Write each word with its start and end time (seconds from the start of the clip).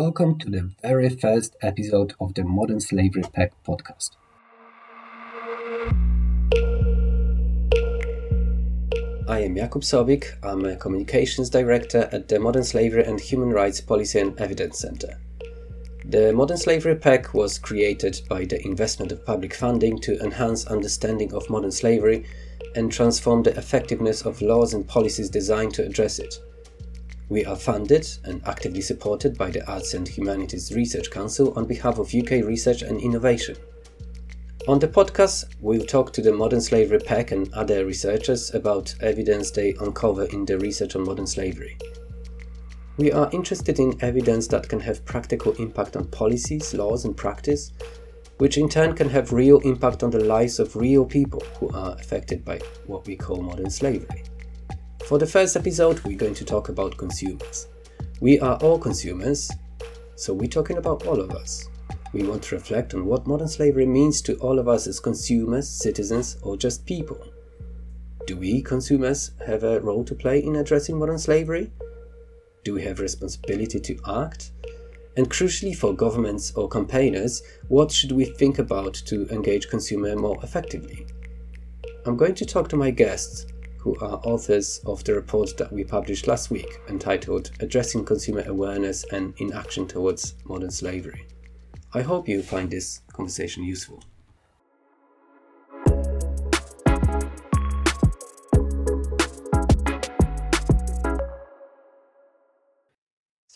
Welcome 0.00 0.38
to 0.38 0.48
the 0.48 0.70
very 0.80 1.08
first 1.08 1.56
episode 1.60 2.14
of 2.20 2.34
the 2.34 2.44
Modern 2.44 2.78
Slavery 2.78 3.24
PEC 3.24 3.50
podcast. 3.66 4.10
I 9.28 9.40
am 9.40 9.56
Jakub 9.56 9.82
Sobik. 9.82 10.36
I'm 10.44 10.64
a 10.64 10.76
communications 10.76 11.50
director 11.50 12.08
at 12.12 12.28
the 12.28 12.38
Modern 12.38 12.62
Slavery 12.62 13.02
and 13.06 13.18
Human 13.18 13.50
Rights 13.50 13.80
Policy 13.80 14.20
and 14.20 14.40
Evidence 14.40 14.78
Center. 14.78 15.18
The 16.04 16.32
Modern 16.32 16.58
Slavery 16.58 16.94
PEC 16.94 17.34
was 17.34 17.58
created 17.58 18.20
by 18.28 18.44
the 18.44 18.64
investment 18.64 19.10
of 19.10 19.26
public 19.26 19.52
funding 19.52 19.98
to 20.02 20.16
enhance 20.22 20.68
understanding 20.68 21.34
of 21.34 21.50
modern 21.50 21.72
slavery 21.72 22.24
and 22.76 22.92
transform 22.92 23.42
the 23.42 23.58
effectiveness 23.58 24.22
of 24.22 24.42
laws 24.42 24.74
and 24.74 24.86
policies 24.86 25.28
designed 25.28 25.74
to 25.74 25.84
address 25.84 26.20
it. 26.20 26.38
We 27.30 27.44
are 27.44 27.56
funded 27.56 28.08
and 28.24 28.40
actively 28.46 28.80
supported 28.80 29.36
by 29.36 29.50
the 29.50 29.66
Arts 29.70 29.92
and 29.92 30.08
Humanities 30.08 30.74
Research 30.74 31.10
Council 31.10 31.52
on 31.56 31.66
behalf 31.66 31.98
of 31.98 32.14
UK 32.14 32.42
research 32.42 32.80
and 32.80 32.98
innovation. 32.98 33.56
On 34.66 34.78
the 34.78 34.88
podcast, 34.88 35.44
we'll 35.60 35.84
talk 35.84 36.10
to 36.14 36.22
the 36.22 36.32
Modern 36.32 36.62
Slavery 36.62 36.98
PEC 36.98 37.32
and 37.32 37.52
other 37.52 37.84
researchers 37.84 38.54
about 38.54 38.94
evidence 39.02 39.50
they 39.50 39.74
uncover 39.78 40.24
in 40.24 40.46
the 40.46 40.58
research 40.58 40.96
on 40.96 41.04
modern 41.04 41.26
slavery. 41.26 41.76
We 42.96 43.12
are 43.12 43.30
interested 43.30 43.78
in 43.78 44.02
evidence 44.02 44.46
that 44.48 44.68
can 44.68 44.80
have 44.80 45.04
practical 45.04 45.52
impact 45.52 45.96
on 45.96 46.06
policies, 46.06 46.72
laws, 46.72 47.04
and 47.04 47.14
practice, 47.14 47.72
which 48.38 48.56
in 48.56 48.70
turn 48.70 48.94
can 48.94 49.10
have 49.10 49.34
real 49.34 49.58
impact 49.60 50.02
on 50.02 50.10
the 50.10 50.24
lives 50.24 50.58
of 50.58 50.74
real 50.76 51.04
people 51.04 51.42
who 51.60 51.68
are 51.70 51.94
affected 51.98 52.42
by 52.42 52.58
what 52.86 53.06
we 53.06 53.16
call 53.16 53.42
modern 53.42 53.68
slavery. 53.68 54.24
For 55.08 55.16
the 55.16 55.26
first 55.26 55.56
episode, 55.56 56.00
we're 56.00 56.18
going 56.18 56.34
to 56.34 56.44
talk 56.44 56.68
about 56.68 56.98
consumers. 56.98 57.68
We 58.20 58.38
are 58.40 58.56
all 58.56 58.78
consumers, 58.78 59.50
so 60.16 60.34
we're 60.34 60.50
talking 60.50 60.76
about 60.76 61.06
all 61.06 61.18
of 61.18 61.30
us. 61.30 61.66
We 62.12 62.24
want 62.24 62.42
to 62.42 62.56
reflect 62.56 62.92
on 62.92 63.06
what 63.06 63.26
modern 63.26 63.48
slavery 63.48 63.86
means 63.86 64.20
to 64.20 64.34
all 64.34 64.58
of 64.58 64.68
us 64.68 64.86
as 64.86 65.00
consumers, 65.00 65.66
citizens, 65.66 66.36
or 66.42 66.58
just 66.58 66.84
people. 66.84 67.26
Do 68.26 68.36
we, 68.36 68.60
consumers, 68.60 69.30
have 69.46 69.64
a 69.64 69.80
role 69.80 70.04
to 70.04 70.14
play 70.14 70.44
in 70.44 70.56
addressing 70.56 70.98
modern 70.98 71.18
slavery? 71.18 71.72
Do 72.62 72.74
we 72.74 72.82
have 72.82 73.00
responsibility 73.00 73.80
to 73.80 73.98
act? 74.06 74.50
And 75.16 75.30
crucially 75.30 75.74
for 75.74 75.94
governments 75.94 76.52
or 76.54 76.68
campaigners, 76.68 77.42
what 77.68 77.90
should 77.90 78.12
we 78.12 78.26
think 78.26 78.58
about 78.58 78.92
to 79.06 79.26
engage 79.30 79.70
consumer 79.70 80.14
more 80.16 80.38
effectively? 80.42 81.06
I'm 82.04 82.18
going 82.18 82.34
to 82.34 82.44
talk 82.44 82.68
to 82.68 82.76
my 82.76 82.90
guests 82.90 83.46
who 83.78 83.96
are 84.00 84.20
authors 84.24 84.80
of 84.86 85.04
the 85.04 85.14
report 85.14 85.56
that 85.56 85.72
we 85.72 85.84
published 85.84 86.26
last 86.26 86.50
week 86.50 86.80
entitled 86.88 87.50
Addressing 87.60 88.04
Consumer 88.04 88.44
Awareness 88.46 89.04
and 89.12 89.34
Inaction 89.38 89.86
Towards 89.86 90.34
Modern 90.44 90.70
Slavery. 90.70 91.26
I 91.94 92.02
hope 92.02 92.28
you 92.28 92.42
find 92.42 92.70
this 92.70 93.00
conversation 93.12 93.64
useful. 93.64 94.02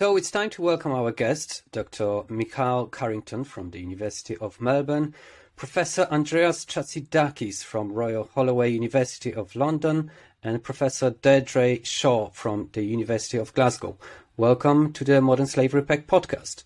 So 0.02 0.16
it's 0.16 0.32
time 0.32 0.50
to 0.50 0.62
welcome 0.62 0.90
our 0.90 1.12
guest, 1.12 1.62
Dr. 1.70 2.22
Michal 2.28 2.88
Carrington 2.88 3.44
from 3.44 3.70
the 3.70 3.78
University 3.78 4.36
of 4.38 4.60
Melbourne, 4.60 5.14
Professor 5.56 6.08
Andreas 6.10 6.64
Chatzidakis 6.64 7.62
from 7.62 7.92
Royal 7.92 8.28
Holloway 8.34 8.70
University 8.70 9.32
of 9.32 9.54
London 9.54 10.10
and 10.42 10.62
Professor 10.62 11.10
Deirdre 11.10 11.84
Shaw 11.84 12.30
from 12.30 12.70
the 12.72 12.82
University 12.82 13.38
of 13.38 13.54
Glasgow. 13.54 13.96
Welcome 14.36 14.92
to 14.94 15.04
the 15.04 15.20
Modern 15.20 15.46
Slavery 15.46 15.82
PEC 15.82 16.06
podcast. 16.06 16.64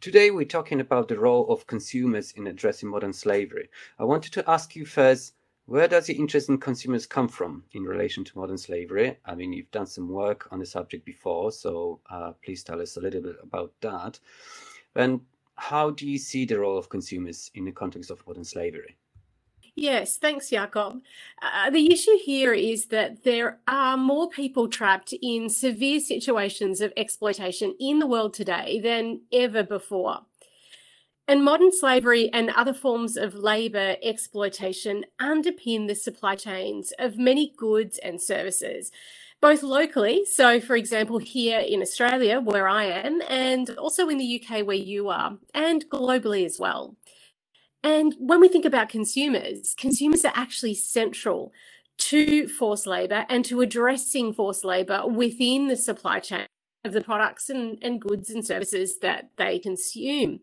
Today 0.00 0.32
we're 0.32 0.44
talking 0.44 0.80
about 0.80 1.06
the 1.06 1.18
role 1.18 1.48
of 1.48 1.68
consumers 1.68 2.32
in 2.32 2.48
addressing 2.48 2.88
modern 2.88 3.12
slavery. 3.12 3.68
I 3.98 4.04
wanted 4.04 4.32
to 4.32 4.50
ask 4.50 4.74
you 4.74 4.84
first, 4.84 5.34
where 5.66 5.86
does 5.86 6.08
your 6.08 6.18
interest 6.18 6.48
in 6.48 6.58
consumers 6.58 7.06
come 7.06 7.28
from 7.28 7.62
in 7.72 7.84
relation 7.84 8.24
to 8.24 8.38
modern 8.38 8.58
slavery? 8.58 9.18
I 9.24 9.36
mean, 9.36 9.52
you've 9.52 9.70
done 9.70 9.86
some 9.86 10.08
work 10.08 10.48
on 10.50 10.58
the 10.58 10.66
subject 10.66 11.04
before, 11.04 11.52
so 11.52 12.00
uh, 12.10 12.32
please 12.44 12.64
tell 12.64 12.80
us 12.80 12.96
a 12.96 13.00
little 13.00 13.22
bit 13.22 13.36
about 13.42 13.72
that. 13.80 14.18
And 14.96 15.20
how 15.56 15.90
do 15.90 16.08
you 16.08 16.18
see 16.18 16.44
the 16.44 16.58
role 16.58 16.78
of 16.78 16.88
consumers 16.88 17.50
in 17.54 17.64
the 17.64 17.72
context 17.72 18.10
of 18.10 18.26
modern 18.26 18.44
slavery? 18.44 18.96
Yes, 19.74 20.18
thanks, 20.18 20.50
Jakub. 20.50 21.00
Uh, 21.40 21.70
the 21.70 21.90
issue 21.90 22.18
here 22.22 22.52
is 22.52 22.86
that 22.86 23.24
there 23.24 23.58
are 23.66 23.96
more 23.96 24.28
people 24.28 24.68
trapped 24.68 25.14
in 25.22 25.48
severe 25.48 25.98
situations 25.98 26.82
of 26.82 26.92
exploitation 26.96 27.74
in 27.80 27.98
the 27.98 28.06
world 28.06 28.34
today 28.34 28.80
than 28.80 29.22
ever 29.32 29.62
before. 29.62 30.20
And 31.26 31.44
modern 31.44 31.72
slavery 31.72 32.28
and 32.32 32.50
other 32.50 32.74
forms 32.74 33.16
of 33.16 33.34
labour 33.34 33.96
exploitation 34.02 35.04
underpin 35.20 35.86
the 35.86 35.94
supply 35.94 36.34
chains 36.34 36.92
of 36.98 37.16
many 37.16 37.54
goods 37.56 37.98
and 37.98 38.20
services, 38.20 38.92
both 39.42 39.64
locally, 39.64 40.24
so 40.24 40.60
for 40.60 40.76
example, 40.76 41.18
here 41.18 41.58
in 41.58 41.82
Australia, 41.82 42.40
where 42.40 42.68
I 42.68 42.84
am, 42.84 43.20
and 43.28 43.68
also 43.70 44.08
in 44.08 44.16
the 44.16 44.40
UK, 44.40 44.64
where 44.64 44.76
you 44.76 45.08
are, 45.08 45.36
and 45.52 45.84
globally 45.90 46.46
as 46.46 46.60
well. 46.60 46.96
And 47.82 48.14
when 48.18 48.40
we 48.40 48.46
think 48.46 48.64
about 48.64 48.88
consumers, 48.88 49.74
consumers 49.76 50.24
are 50.24 50.32
actually 50.36 50.74
central 50.74 51.52
to 51.98 52.46
forced 52.46 52.86
labour 52.86 53.26
and 53.28 53.44
to 53.46 53.60
addressing 53.60 54.32
forced 54.32 54.64
labour 54.64 55.08
within 55.08 55.66
the 55.66 55.76
supply 55.76 56.20
chain 56.20 56.46
of 56.84 56.92
the 56.92 57.00
products 57.00 57.50
and, 57.50 57.78
and 57.82 58.00
goods 58.00 58.30
and 58.30 58.46
services 58.46 59.00
that 59.00 59.30
they 59.38 59.58
consume. 59.58 60.38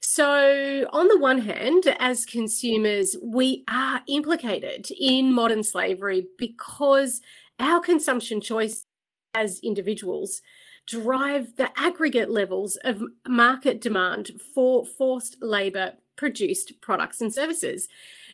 So, 0.00 0.86
on 0.92 1.08
the 1.08 1.18
one 1.18 1.40
hand, 1.40 1.96
as 1.98 2.24
consumers, 2.24 3.16
we 3.20 3.64
are 3.68 4.02
implicated 4.06 4.86
in 4.96 5.34
modern 5.34 5.64
slavery 5.64 6.28
because 6.38 7.20
our 7.58 7.80
consumption 7.80 8.40
choice 8.40 8.86
as 9.34 9.60
individuals 9.60 10.42
drive 10.86 11.56
the 11.56 11.70
aggregate 11.76 12.30
levels 12.30 12.76
of 12.84 13.02
market 13.26 13.80
demand 13.80 14.30
for 14.54 14.84
forced 14.84 15.36
labour 15.42 15.94
produced 16.16 16.80
products 16.80 17.20
and 17.20 17.32
services. 17.32 17.88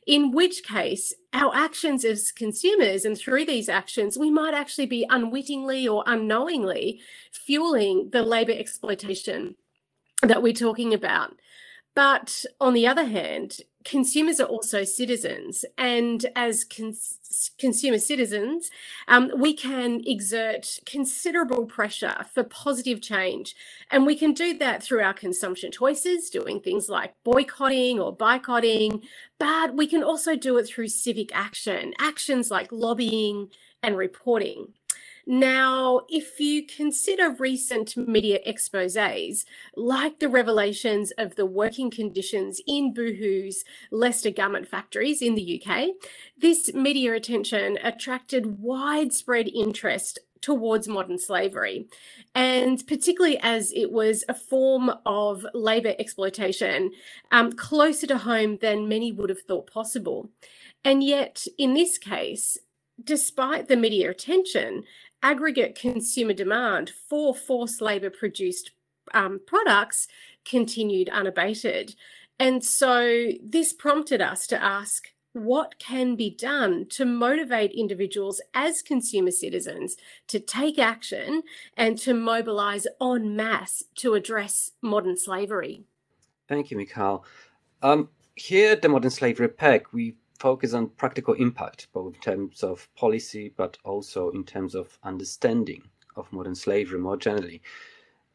In 0.06 0.32
which 0.32 0.64
case, 0.64 1.14
our 1.32 1.54
actions 1.54 2.04
as 2.04 2.32
consumers, 2.32 3.04
and 3.04 3.16
through 3.16 3.46
these 3.46 3.68
actions, 3.68 4.18
we 4.18 4.30
might 4.30 4.54
actually 4.54 4.86
be 4.86 5.06
unwittingly 5.08 5.86
or 5.86 6.02
unknowingly 6.06 7.00
fueling 7.30 8.10
the 8.10 8.22
labour 8.22 8.52
exploitation 8.52 9.54
that 10.22 10.42
we're 10.42 10.52
talking 10.52 10.92
about. 10.92 11.34
But 11.94 12.44
on 12.60 12.74
the 12.74 12.86
other 12.86 13.04
hand, 13.04 13.58
consumers 13.84 14.40
are 14.40 14.46
also 14.46 14.84
citizens. 14.84 15.64
And 15.78 16.26
as 16.36 16.64
cons- 16.64 17.50
consumer 17.58 17.98
citizens, 17.98 18.70
um, 19.08 19.30
we 19.36 19.54
can 19.54 20.02
exert 20.06 20.78
considerable 20.86 21.66
pressure 21.66 22.24
for 22.32 22.44
positive 22.44 23.00
change. 23.00 23.54
And 23.90 24.06
we 24.06 24.16
can 24.16 24.32
do 24.32 24.56
that 24.58 24.82
through 24.82 25.02
our 25.02 25.14
consumption 25.14 25.72
choices, 25.72 26.30
doing 26.30 26.60
things 26.60 26.88
like 26.88 27.14
boycotting 27.24 27.98
or 27.98 28.14
boycotting. 28.14 29.02
But 29.38 29.76
we 29.76 29.86
can 29.86 30.02
also 30.02 30.36
do 30.36 30.58
it 30.58 30.66
through 30.66 30.88
civic 30.88 31.34
action, 31.34 31.94
actions 31.98 32.50
like 32.50 32.70
lobbying 32.70 33.48
and 33.82 33.96
reporting. 33.96 34.74
Now, 35.26 36.00
if 36.08 36.40
you 36.40 36.66
consider 36.66 37.30
recent 37.30 37.96
media 37.96 38.40
exposes, 38.44 39.44
like 39.76 40.18
the 40.18 40.28
revelations 40.28 41.12
of 41.16 41.36
the 41.36 41.46
working 41.46 41.90
conditions 41.90 42.60
in 42.66 42.92
Boohoo's 42.92 43.64
Leicester 43.90 44.30
garment 44.30 44.66
factories 44.66 45.22
in 45.22 45.34
the 45.36 45.62
UK, 45.62 45.90
this 46.36 46.74
media 46.74 47.14
attention 47.14 47.78
attracted 47.82 48.58
widespread 48.60 49.48
interest 49.48 50.18
towards 50.40 50.88
modern 50.88 51.18
slavery, 51.18 51.86
and 52.34 52.84
particularly 52.88 53.38
as 53.38 53.72
it 53.72 53.92
was 53.92 54.24
a 54.28 54.34
form 54.34 54.90
of 55.06 55.46
labour 55.54 55.94
exploitation 56.00 56.90
um, 57.30 57.52
closer 57.52 58.08
to 58.08 58.18
home 58.18 58.58
than 58.60 58.88
many 58.88 59.12
would 59.12 59.30
have 59.30 59.42
thought 59.42 59.72
possible. 59.72 60.30
And 60.84 61.04
yet, 61.04 61.46
in 61.58 61.74
this 61.74 61.96
case, 61.96 62.58
despite 63.02 63.68
the 63.68 63.76
media 63.76 64.10
attention, 64.10 64.82
aggregate 65.22 65.74
consumer 65.74 66.32
demand 66.32 66.90
for 67.08 67.34
forced 67.34 67.80
labour 67.80 68.10
produced 68.10 68.72
um, 69.14 69.40
products 69.46 70.08
continued 70.44 71.08
unabated. 71.08 71.94
And 72.38 72.64
so 72.64 73.28
this 73.42 73.72
prompted 73.72 74.20
us 74.20 74.46
to 74.48 74.62
ask 74.62 75.08
what 75.32 75.78
can 75.78 76.14
be 76.14 76.30
done 76.30 76.86
to 76.90 77.04
motivate 77.04 77.72
individuals 77.72 78.40
as 78.52 78.82
consumer 78.82 79.30
citizens 79.30 79.96
to 80.28 80.38
take 80.38 80.78
action 80.78 81.42
and 81.76 81.96
to 81.98 82.12
mobilize 82.12 82.86
en 83.00 83.34
masse 83.34 83.84
to 83.96 84.14
address 84.14 84.72
modern 84.82 85.16
slavery? 85.16 85.84
Thank 86.48 86.70
you, 86.70 86.76
Michal. 86.76 87.24
Um, 87.82 88.08
here 88.34 88.72
at 88.72 88.82
the 88.82 88.88
Modern 88.88 89.10
Slavery 89.10 89.48
PEC, 89.48 89.84
we 89.92 90.16
focus 90.42 90.74
on 90.74 90.88
practical 90.88 91.34
impact, 91.34 91.86
both 91.92 92.14
in 92.14 92.20
terms 92.20 92.64
of 92.64 92.88
policy, 92.96 93.54
but 93.56 93.78
also 93.84 94.30
in 94.30 94.42
terms 94.42 94.74
of 94.74 94.98
understanding 95.04 95.82
of 96.16 96.32
modern 96.32 96.56
slavery 96.56 96.98
more 96.98 97.16
generally. 97.16 97.62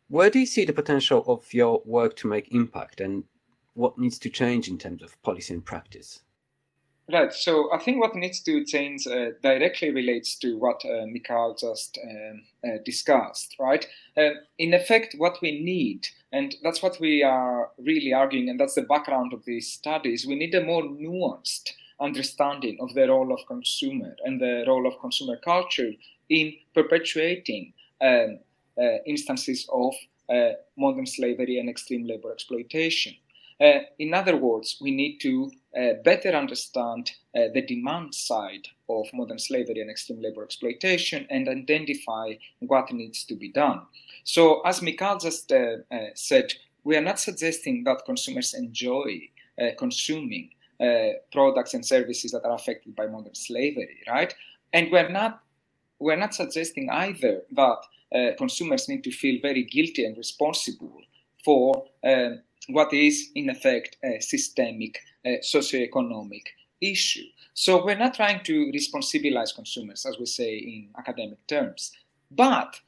Where 0.08 0.30
do 0.30 0.40
you 0.40 0.46
see 0.46 0.64
the 0.64 0.72
potential 0.82 1.26
of 1.28 1.54
your 1.54 1.82
work 1.86 2.16
to 2.18 2.28
make 2.30 2.56
impact 2.56 3.02
and 3.02 3.26
what 3.74 3.98
needs 3.98 4.18
to 4.20 4.30
change 4.30 4.70
in 4.70 4.78
terms 4.78 5.04
of 5.04 5.22
policy 5.22 5.54
and 5.54 5.66
practice? 5.66 6.22
Right. 7.12 7.34
So 7.34 7.70
I 7.74 7.78
think 7.78 8.00
what 8.00 8.16
needs 8.16 8.40
to 8.42 8.64
change 8.64 9.06
uh, 9.06 9.32
directly 9.44 9.92
relates 9.92 10.38
to 10.40 10.58
what 10.58 10.82
uh, 10.86 11.06
Michal 11.08 11.56
just 11.60 12.00
um, 12.04 12.44
uh, 12.66 12.78
discussed, 12.86 13.56
right? 13.60 13.86
Uh, 14.18 14.32
in 14.58 14.74
effect, 14.74 15.16
what 15.18 15.42
we 15.42 15.52
need, 15.62 16.08
and 16.32 16.56
that's 16.64 16.82
what 16.82 17.00
we 17.02 17.22
are 17.24 17.70
really 17.78 18.14
arguing, 18.14 18.50
and 18.50 18.60
that's 18.60 18.76
the 18.76 18.82
background 18.94 19.34
of 19.34 19.44
these 19.44 19.72
studies, 19.72 20.26
we 20.26 20.36
need 20.36 20.56
a 20.56 20.64
more 20.64 20.84
nuanced 20.84 21.72
understanding 22.00 22.78
of 22.80 22.94
the 22.94 23.08
role 23.08 23.34
of 23.34 23.46
consumer 23.48 24.16
and 24.24 24.40
the 24.40 24.64
role 24.68 24.88
of 24.88 25.00
consumer 25.00 25.38
culture 25.38 25.92
in 26.30 26.54
perpetuating 26.74 27.74
um, 28.02 28.40
uh, 28.80 28.98
instances 29.06 29.68
of 29.72 29.94
uh, 30.30 30.52
modern 30.78 31.06
slavery 31.06 31.58
and 31.60 31.70
extreme 31.70 32.06
labor 32.06 32.32
exploitation. 32.32 33.16
Uh, 33.60 33.80
in 33.98 34.14
other 34.14 34.38
words, 34.38 34.78
we 34.80 34.92
need 34.92 35.18
to 35.20 35.50
uh, 35.76 35.94
better 36.04 36.30
understand 36.30 37.12
uh, 37.36 37.46
the 37.54 37.62
demand 37.62 38.14
side 38.14 38.68
of 38.88 39.08
modern 39.14 39.40
slavery 39.40 39.82
and 39.82 39.90
extreme 39.90 40.22
labor 40.22 40.44
exploitation 40.44 41.26
and 41.32 41.50
identify 41.50 42.34
what 42.60 42.92
needs 42.92 43.24
to 43.24 43.36
be 43.36 43.50
done. 43.50 43.82
So, 44.24 44.62
as 44.62 44.82
Michal 44.82 45.18
just 45.18 45.52
uh, 45.52 45.78
said, 46.14 46.54
we 46.84 46.96
are 46.96 47.02
not 47.02 47.20
suggesting 47.20 47.84
that 47.86 48.06
consumers 48.06 48.54
enjoy 48.54 49.30
consuming 49.80 50.52
products 51.32 51.74
and 51.74 51.86
services 51.86 52.32
that 52.32 52.44
are 52.46 52.56
affected 52.56 52.96
by 52.96 53.08
modern 53.08 53.36
slavery, 53.36 54.00
right? 54.08 54.34
And 54.74 54.92
we're 54.92 55.10
not 55.10 55.42
we're 56.00 56.16
not 56.16 56.34
suggesting 56.34 56.90
either 56.90 57.42
that 57.52 58.38
consumers 58.38 58.88
need 58.88 59.04
to 59.04 59.12
feel 59.12 59.42
very 59.42 59.64
guilty 59.64 60.06
and 60.06 60.16
responsible 60.18 61.02
for 61.44 61.86
um, 62.04 62.42
what 62.70 62.94
is, 62.94 63.32
in 63.36 63.50
effect, 63.50 63.98
a 64.04 64.20
systemic 64.20 65.00
uh, 65.26 65.40
socioeconomic 65.42 66.44
issue. 66.82 67.26
So 67.54 67.84
we're 67.84 67.98
not 67.98 68.14
trying 68.14 68.44
to 68.44 68.70
responsibilize 68.72 69.52
consumers, 69.54 70.06
as 70.06 70.20
we 70.20 70.26
say 70.26 70.58
in 70.58 70.90
academic 70.98 71.46
terms, 71.48 71.92
but 72.30 72.80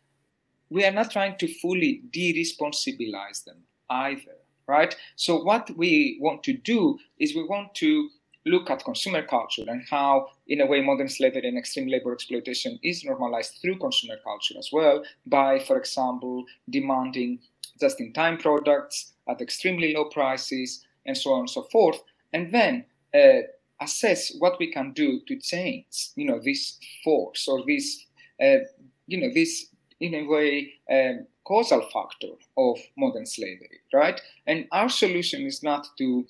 we 0.70 0.86
are 0.86 0.92
not 0.92 1.10
trying 1.10 1.38
to 1.38 1.48
fully 1.60 2.04
de-responsibilize 2.12 3.42
them 3.42 3.64
either, 3.90 4.36
right? 4.70 4.96
So 5.16 5.44
what 5.44 5.70
we 5.76 6.18
want 6.22 6.44
to 6.44 6.54
do 6.54 7.00
is 7.18 7.36
we 7.36 7.44
want 7.44 7.76
to 7.76 8.10
look 8.46 8.70
at 8.70 8.86
consumer 8.86 9.24
culture 9.24 9.66
and 9.68 9.84
how, 9.90 10.28
in 10.48 10.62
a 10.62 10.66
way, 10.66 10.82
modern 10.82 11.10
slavery 11.10 11.48
and 11.48 11.58
extreme 11.58 11.88
labor 11.90 12.14
exploitation 12.14 12.80
is 12.84 13.04
normalized 13.04 13.58
through 13.62 13.78
consumer 13.80 14.16
culture 14.24 14.56
as 14.58 14.70
well 14.72 15.04
by, 15.26 15.60
for 15.60 15.78
example, 15.78 16.46
demanding 16.70 17.40
just-in-time 17.82 18.38
products 18.38 19.14
at 19.28 19.42
extremely 19.42 19.94
low 19.94 20.06
prices, 20.06 20.86
and 21.06 21.18
so 21.18 21.34
on 21.34 21.42
and 21.42 21.50
so 21.50 21.64
forth, 21.64 22.02
and 22.34 22.54
then 22.54 22.86
uh, 23.16 23.42
assess 23.82 24.34
what 24.40 24.60
we 24.60 24.72
can 24.72 24.92
do 24.94 25.22
to 25.28 25.36
change, 25.38 26.10
you 26.16 26.26
know, 26.26 26.40
this 26.40 26.78
force 27.04 27.48
or 27.48 27.64
this, 27.66 28.06
uh, 28.44 28.60
you 29.08 29.20
know, 29.20 29.32
this 29.34 29.69
in 30.00 30.16
a 30.16 30.24
way 30.24 30.74
um, 30.92 31.26
causal 31.44 31.82
factor 31.92 32.34
of 32.58 32.78
modern 32.98 33.26
slavery, 33.26 33.80
right? 33.94 34.20
And 34.48 34.68
our 34.72 34.90
solution 34.90 35.46
is 35.46 35.64
not 35.64 35.88
to 35.98 36.26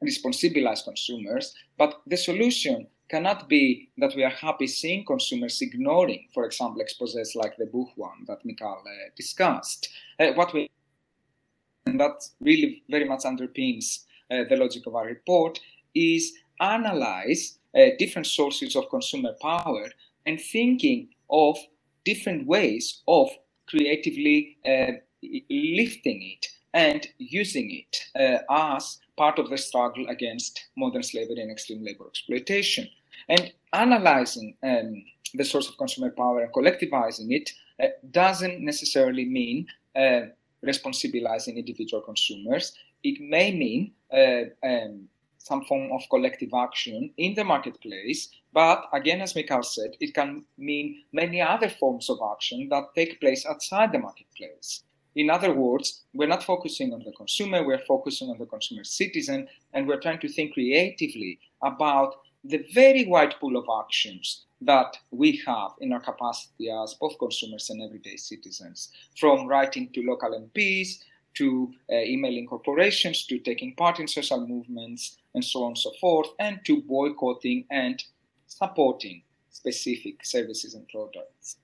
responsibilize 0.00 0.82
consumers, 0.82 1.54
but 1.76 2.00
the 2.06 2.16
solution 2.16 2.86
cannot 3.08 3.48
be 3.48 3.88
that 3.98 4.14
we 4.14 4.22
are 4.22 4.30
happy 4.30 4.66
seeing 4.66 5.04
consumers 5.04 5.60
ignoring, 5.62 6.26
for 6.32 6.44
example, 6.44 6.80
exposes 6.80 7.34
like 7.34 7.56
the 7.56 7.66
book 7.66 7.88
one 7.96 8.24
that 8.26 8.44
Michal 8.44 8.82
uh, 8.86 9.10
discussed. 9.16 9.88
Uh, 10.20 10.32
what 10.34 10.52
we 10.52 10.68
and 11.86 11.98
that 11.98 12.22
really 12.40 12.82
very 12.90 13.06
much 13.06 13.22
underpins 13.24 14.04
uh, 14.30 14.44
the 14.48 14.56
logic 14.56 14.86
of 14.86 14.94
our 14.94 15.06
report, 15.06 15.58
is 15.94 16.34
analyze 16.60 17.58
uh, 17.74 17.86
different 17.98 18.26
sources 18.26 18.76
of 18.76 18.90
consumer 18.90 19.32
power 19.40 19.88
and 20.26 20.38
thinking 20.40 21.08
of 21.30 21.56
different 22.10 22.46
ways 22.46 22.84
of 23.06 23.26
creatively 23.72 24.56
uh, 24.72 24.92
lifting 25.50 26.20
it 26.34 26.46
and 26.74 27.00
using 27.18 27.66
it 27.82 27.94
uh, 28.24 28.38
as 28.74 28.98
part 29.16 29.38
of 29.38 29.50
the 29.50 29.58
struggle 29.58 30.06
against 30.08 30.68
modern 30.76 31.02
slavery 31.02 31.40
and 31.42 31.50
extreme 31.50 31.82
labor 31.84 32.06
exploitation. 32.06 32.86
And 33.28 33.52
analyzing 33.72 34.54
um, 34.62 34.90
the 35.34 35.44
source 35.44 35.68
of 35.68 35.76
consumer 35.76 36.10
power 36.10 36.40
and 36.42 36.52
collectivizing 36.52 37.28
it 37.38 37.50
uh, 37.82 37.88
doesn't 38.10 38.60
necessarily 38.60 39.24
mean 39.24 39.66
uh, 39.96 40.22
responsibilizing 40.64 41.56
individual 41.56 42.02
consumers. 42.02 42.72
It 43.02 43.16
may 43.20 43.48
mean 43.52 43.92
uh, 44.20 44.44
um, 44.70 45.08
some 45.38 45.64
form 45.64 45.90
of 45.92 46.02
collective 46.10 46.52
action 46.66 47.10
in 47.16 47.34
the 47.34 47.44
marketplace, 47.44 48.28
but 48.58 48.88
again, 48.92 49.20
as 49.20 49.36
Michal 49.36 49.62
said, 49.62 49.92
it 50.00 50.14
can 50.14 50.44
mean 50.56 51.04
many 51.12 51.40
other 51.40 51.68
forms 51.68 52.10
of 52.10 52.18
action 52.32 52.68
that 52.70 52.92
take 52.92 53.20
place 53.20 53.46
outside 53.46 53.92
the 53.92 54.00
marketplace. 54.00 54.82
In 55.14 55.30
other 55.30 55.52
words, 55.54 56.02
we're 56.12 56.26
not 56.26 56.42
focusing 56.42 56.92
on 56.92 57.04
the 57.04 57.12
consumer, 57.12 57.64
we're 57.64 57.86
focusing 57.86 58.30
on 58.30 58.38
the 58.38 58.46
consumer 58.46 58.82
citizen, 58.82 59.46
and 59.74 59.86
we're 59.86 60.00
trying 60.00 60.18
to 60.18 60.28
think 60.28 60.54
creatively 60.54 61.38
about 61.62 62.16
the 62.42 62.66
very 62.74 63.06
wide 63.06 63.36
pool 63.38 63.56
of 63.56 63.64
actions 63.86 64.46
that 64.62 64.96
we 65.12 65.40
have 65.46 65.70
in 65.80 65.92
our 65.92 66.00
capacity 66.00 66.68
as 66.68 66.94
both 66.94 67.16
consumers 67.20 67.70
and 67.70 67.80
everyday 67.80 68.16
citizens, 68.16 68.88
from 69.20 69.46
writing 69.46 69.88
to 69.92 70.02
local 70.02 70.30
MPs 70.30 71.04
to 71.34 71.72
uh, 71.92 71.94
emailing 71.94 72.48
corporations 72.48 73.24
to 73.26 73.38
taking 73.38 73.76
part 73.76 74.00
in 74.00 74.08
social 74.08 74.44
movements 74.44 75.18
and 75.36 75.44
so 75.44 75.62
on 75.62 75.68
and 75.68 75.78
so 75.78 75.92
forth, 76.00 76.30
and 76.40 76.58
to 76.64 76.82
boycotting 76.82 77.64
and 77.70 78.02
supporting 78.48 79.22
specific 79.50 80.24
services 80.24 80.74
and 80.74 80.88
products. 80.88 81.56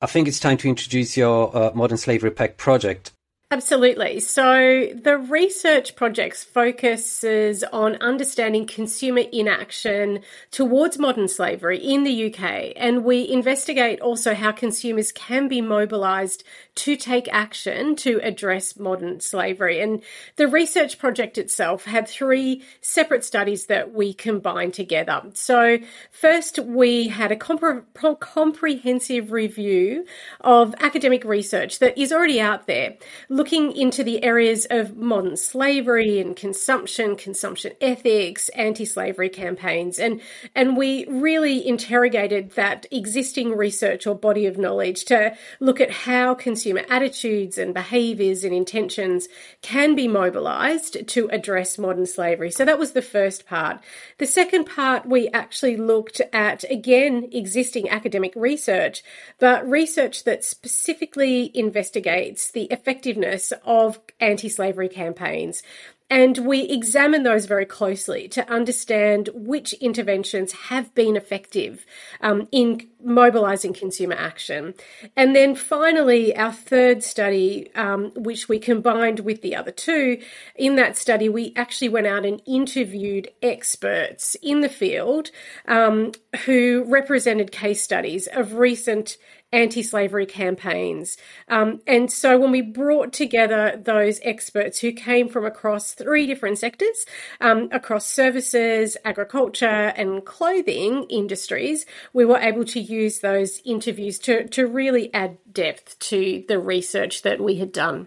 I 0.00 0.06
think 0.06 0.28
it's 0.28 0.40
time 0.40 0.56
to 0.58 0.68
introduce 0.68 1.16
your 1.16 1.54
uh, 1.54 1.72
Modern 1.74 1.98
Slavery 1.98 2.30
PEC 2.30 2.56
project. 2.56 3.12
Absolutely. 3.52 4.20
So 4.20 4.90
the 4.94 5.18
research 5.18 5.96
projects 5.96 6.44
focuses 6.44 7.64
on 7.64 7.96
understanding 7.96 8.64
consumer 8.64 9.22
inaction 9.32 10.20
towards 10.52 11.00
modern 11.00 11.26
slavery 11.26 11.78
in 11.78 12.04
the 12.04 12.32
UK. 12.32 12.72
And 12.76 13.04
we 13.04 13.28
investigate 13.28 14.00
also 14.00 14.34
how 14.34 14.52
consumers 14.52 15.10
can 15.10 15.48
be 15.48 15.60
mobilised 15.60 16.44
to 16.76 16.96
take 16.96 17.28
action 17.32 17.96
to 17.96 18.20
address 18.22 18.78
modern 18.78 19.20
slavery. 19.20 19.80
And 19.80 20.02
the 20.36 20.48
research 20.48 20.98
project 20.98 21.38
itself 21.38 21.84
had 21.84 22.08
three 22.08 22.62
separate 22.80 23.24
studies 23.24 23.66
that 23.66 23.92
we 23.92 24.12
combined 24.12 24.74
together. 24.74 25.22
So 25.34 25.78
first 26.10 26.58
we 26.58 27.08
had 27.08 27.32
a 27.32 27.36
compre- 27.36 27.84
comprehensive 28.20 29.32
review 29.32 30.06
of 30.40 30.74
academic 30.80 31.24
research 31.24 31.78
that 31.80 31.98
is 31.98 32.12
already 32.12 32.40
out 32.40 32.66
there 32.66 32.96
looking 33.28 33.72
into 33.76 34.04
the 34.04 34.22
areas 34.22 34.66
of 34.70 34.96
modern 34.96 35.36
slavery 35.36 36.20
and 36.20 36.36
consumption, 36.36 37.16
consumption 37.16 37.72
ethics, 37.80 38.48
anti-slavery 38.50 39.28
campaigns, 39.28 39.98
and 39.98 40.20
and 40.54 40.76
we 40.76 41.04
really 41.06 41.66
interrogated 41.66 42.52
that 42.52 42.86
existing 42.90 43.56
research 43.56 44.06
or 44.06 44.14
body 44.14 44.46
of 44.46 44.58
knowledge 44.58 45.04
to 45.06 45.34
look 45.58 45.80
at 45.80 45.90
how 45.90 46.34
consumer 46.70 46.94
attitudes 46.94 47.58
and 47.58 47.74
behaviours 47.74 48.44
and 48.44 48.54
intentions 48.54 49.28
can 49.60 49.96
be 49.96 50.06
mobilised 50.06 51.08
to 51.08 51.28
address 51.30 51.78
modern 51.78 52.06
slavery. 52.06 52.50
So 52.50 52.64
that 52.64 52.78
was 52.78 52.92
the 52.92 53.02
first 53.02 53.44
part. 53.44 53.80
The 54.18 54.26
second 54.26 54.66
part, 54.66 55.04
we 55.04 55.28
actually 55.30 55.76
looked 55.76 56.20
at 56.32 56.64
again 56.70 57.28
existing 57.32 57.88
academic 57.88 58.32
research, 58.36 59.02
but 59.40 59.68
research 59.68 60.22
that 60.24 60.44
specifically 60.44 61.50
investigates 61.54 62.52
the 62.52 62.64
effectiveness 62.64 63.52
of 63.64 63.98
anti 64.20 64.48
slavery 64.48 64.88
campaigns. 64.88 65.64
And 66.10 66.38
we 66.38 66.62
examine 66.62 67.22
those 67.22 67.46
very 67.46 67.64
closely 67.64 68.26
to 68.30 68.48
understand 68.50 69.30
which 69.32 69.72
interventions 69.74 70.52
have 70.52 70.92
been 70.94 71.16
effective 71.16 71.86
um, 72.20 72.48
in 72.50 72.88
mobilising 73.02 73.72
consumer 73.72 74.16
action. 74.18 74.74
And 75.16 75.36
then 75.36 75.54
finally, 75.54 76.36
our 76.36 76.52
third 76.52 77.04
study, 77.04 77.72
um, 77.76 78.10
which 78.16 78.48
we 78.48 78.58
combined 78.58 79.20
with 79.20 79.40
the 79.40 79.54
other 79.54 79.70
two, 79.70 80.20
in 80.56 80.74
that 80.76 80.96
study, 80.96 81.28
we 81.28 81.52
actually 81.54 81.88
went 81.88 82.08
out 82.08 82.26
and 82.26 82.42
interviewed 82.44 83.30
experts 83.40 84.36
in 84.42 84.60
the 84.60 84.68
field 84.68 85.30
um, 85.68 86.10
who 86.44 86.84
represented 86.88 87.52
case 87.52 87.82
studies 87.82 88.26
of 88.26 88.54
recent 88.54 89.16
anti 89.52 89.82
slavery 89.82 90.26
campaigns. 90.26 91.16
Um, 91.48 91.80
and 91.86 92.10
so 92.10 92.38
when 92.38 92.50
we 92.50 92.62
brought 92.62 93.12
together 93.12 93.80
those 93.82 94.20
experts 94.22 94.78
who 94.78 94.92
came 94.92 95.28
from 95.28 95.44
across 95.44 95.92
three 95.92 96.26
different 96.26 96.58
sectors, 96.58 97.04
um, 97.40 97.68
across 97.72 98.06
services, 98.06 98.96
agriculture, 99.04 99.66
and 99.66 100.24
clothing 100.24 101.04
industries, 101.08 101.86
we 102.12 102.24
were 102.24 102.38
able 102.38 102.64
to 102.66 102.80
use 102.80 103.20
those 103.20 103.60
interviews 103.64 104.18
to, 104.20 104.46
to 104.48 104.66
really 104.66 105.12
add 105.12 105.38
depth 105.52 105.98
to 105.98 106.44
the 106.48 106.58
research 106.58 107.22
that 107.22 107.40
we 107.40 107.56
had 107.56 107.72
done. 107.72 108.06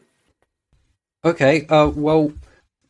Okay, 1.25 1.65
uh, 1.67 1.87
well, 1.87 2.33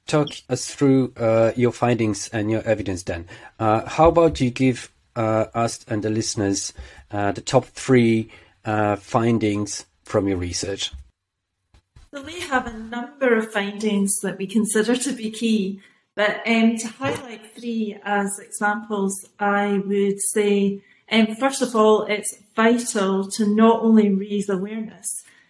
talk 0.08 0.30
us 0.50 0.74
through 0.74 1.14
uh, 1.18 1.52
your 1.56 1.72
findings 1.72 2.28
and 2.30 2.50
your 2.50 2.62
evidence 2.64 3.04
then. 3.04 3.28
Uh, 3.60 3.88
how 3.88 4.10
about 4.10 4.42
you 4.42 4.50
give 4.50 4.92
uh, 5.16 5.46
us 5.54 5.86
and 5.88 6.04
the 6.04 6.10
listeners 6.10 6.74
uh, 7.12 7.32
the 7.32 7.42
top 7.42 7.66
three 7.66 8.30
uh, 8.66 8.96
findings 8.96 9.86
from 10.04 10.28
your 10.28 10.38
research? 10.38 10.92
So 12.14 12.22
we 12.22 12.42
have 12.42 12.68
a 12.68 12.78
number 12.78 13.36
of 13.36 13.52
findings 13.52 14.20
that 14.22 14.38
we 14.38 14.46
consider 14.46 14.96
to 14.96 15.14
be 15.14 15.32
key, 15.32 15.82
but 16.16 16.42
um, 16.46 16.78
to 16.78 16.88
highlight 16.88 17.56
three 17.56 17.98
as 18.04 18.38
examples, 18.40 19.26
I 19.40 19.82
would 19.86 20.22
say, 20.32 20.84
um, 21.12 21.36
first 21.36 21.62
of 21.62 21.76
all, 21.76 22.04
it's 22.04 22.38
vital 22.56 23.30
to 23.32 23.48
not 23.48 23.82
only 23.82 24.10
raise 24.10 24.48
awareness, 24.48 25.08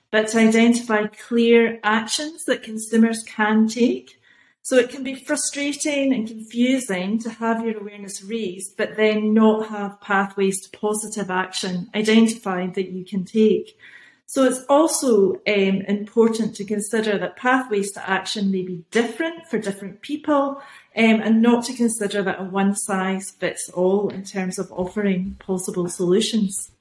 but 0.10 0.30
to 0.30 0.40
identify 0.40 1.08
clear 1.08 1.80
actions 1.84 2.46
that 2.46 2.64
consumers 2.64 3.24
can 3.24 3.68
take 3.68 4.22
so 4.64 4.78
it 4.78 4.90
can 4.90 5.04
be 5.04 5.14
frustrating 5.14 6.14
and 6.14 6.26
confusing 6.26 7.20
to 7.20 7.30
have 7.30 7.66
your 7.66 7.78
awareness 7.78 8.24
raised, 8.24 8.78
but 8.78 8.96
then 8.96 9.34
not 9.34 9.68
have 9.68 10.00
pathways 10.00 10.62
to 10.62 10.78
positive 10.78 11.30
action 11.30 11.90
identified 11.94 12.74
that 12.76 12.90
you 12.90 13.04
can 13.04 13.26
take. 13.26 13.78
So 14.26 14.46
it's 14.46 14.64
also 14.70 15.34
um, 15.46 15.82
important 15.88 16.56
to 16.56 16.64
consider 16.64 17.18
that 17.18 17.36
pathways 17.36 17.92
to 17.92 18.10
action 18.10 18.52
may 18.52 18.64
be 18.64 18.86
different 18.90 19.48
for 19.48 19.60
different 19.60 20.02
people 20.02 20.62
um, 20.96 21.22
and 21.22 21.42
not 21.42 21.66
to 21.66 21.74
consider 21.74 22.24
that 22.24 22.40
a 22.40 22.46
one 22.46 22.74
size 22.74 23.32
fits 23.32 23.70
all 23.74 24.08
in 24.10 24.24
terms 24.24 24.58
of 24.58 24.72
offering 24.72 25.36
possible 25.40 25.90
solutions. 25.90 26.72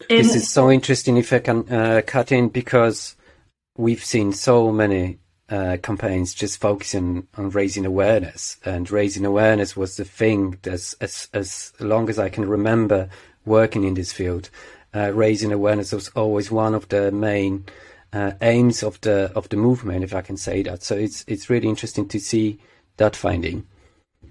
Um, 0.00 0.16
this 0.16 0.34
is 0.34 0.48
so 0.48 0.70
interesting 0.70 1.18
if 1.18 1.34
I 1.34 1.40
can 1.40 1.70
uh, 1.70 2.00
cut 2.06 2.32
in 2.32 2.48
because 2.48 3.14
we've 3.76 4.04
seen 4.04 4.32
so 4.32 4.72
many 4.72 5.18
uh, 5.50 5.76
campaigns 5.82 6.34
just 6.34 6.60
focusing 6.60 7.26
on 7.36 7.50
raising 7.50 7.84
awareness, 7.84 8.56
and 8.64 8.90
raising 8.90 9.24
awareness 9.24 9.76
was 9.76 9.96
the 9.96 10.04
thing 10.04 10.58
as 10.64 10.96
as 11.00 11.28
as 11.32 11.72
long 11.80 12.08
as 12.08 12.18
I 12.18 12.28
can 12.28 12.48
remember 12.48 13.08
working 13.44 13.84
in 13.84 13.94
this 13.94 14.12
field. 14.12 14.50
Uh, 14.94 15.10
raising 15.12 15.52
awareness 15.52 15.92
was 15.92 16.08
always 16.10 16.50
one 16.50 16.74
of 16.74 16.88
the 16.88 17.10
main 17.10 17.66
uh, 18.12 18.32
aims 18.40 18.82
of 18.82 19.00
the 19.02 19.32
of 19.34 19.48
the 19.48 19.56
movement, 19.56 20.04
if 20.04 20.14
I 20.14 20.22
can 20.22 20.36
say 20.36 20.62
that. 20.62 20.82
So 20.82 20.96
it's 20.96 21.24
it's 21.26 21.50
really 21.50 21.68
interesting 21.68 22.08
to 22.08 22.20
see 22.20 22.58
that 22.96 23.16
finding. 23.16 23.66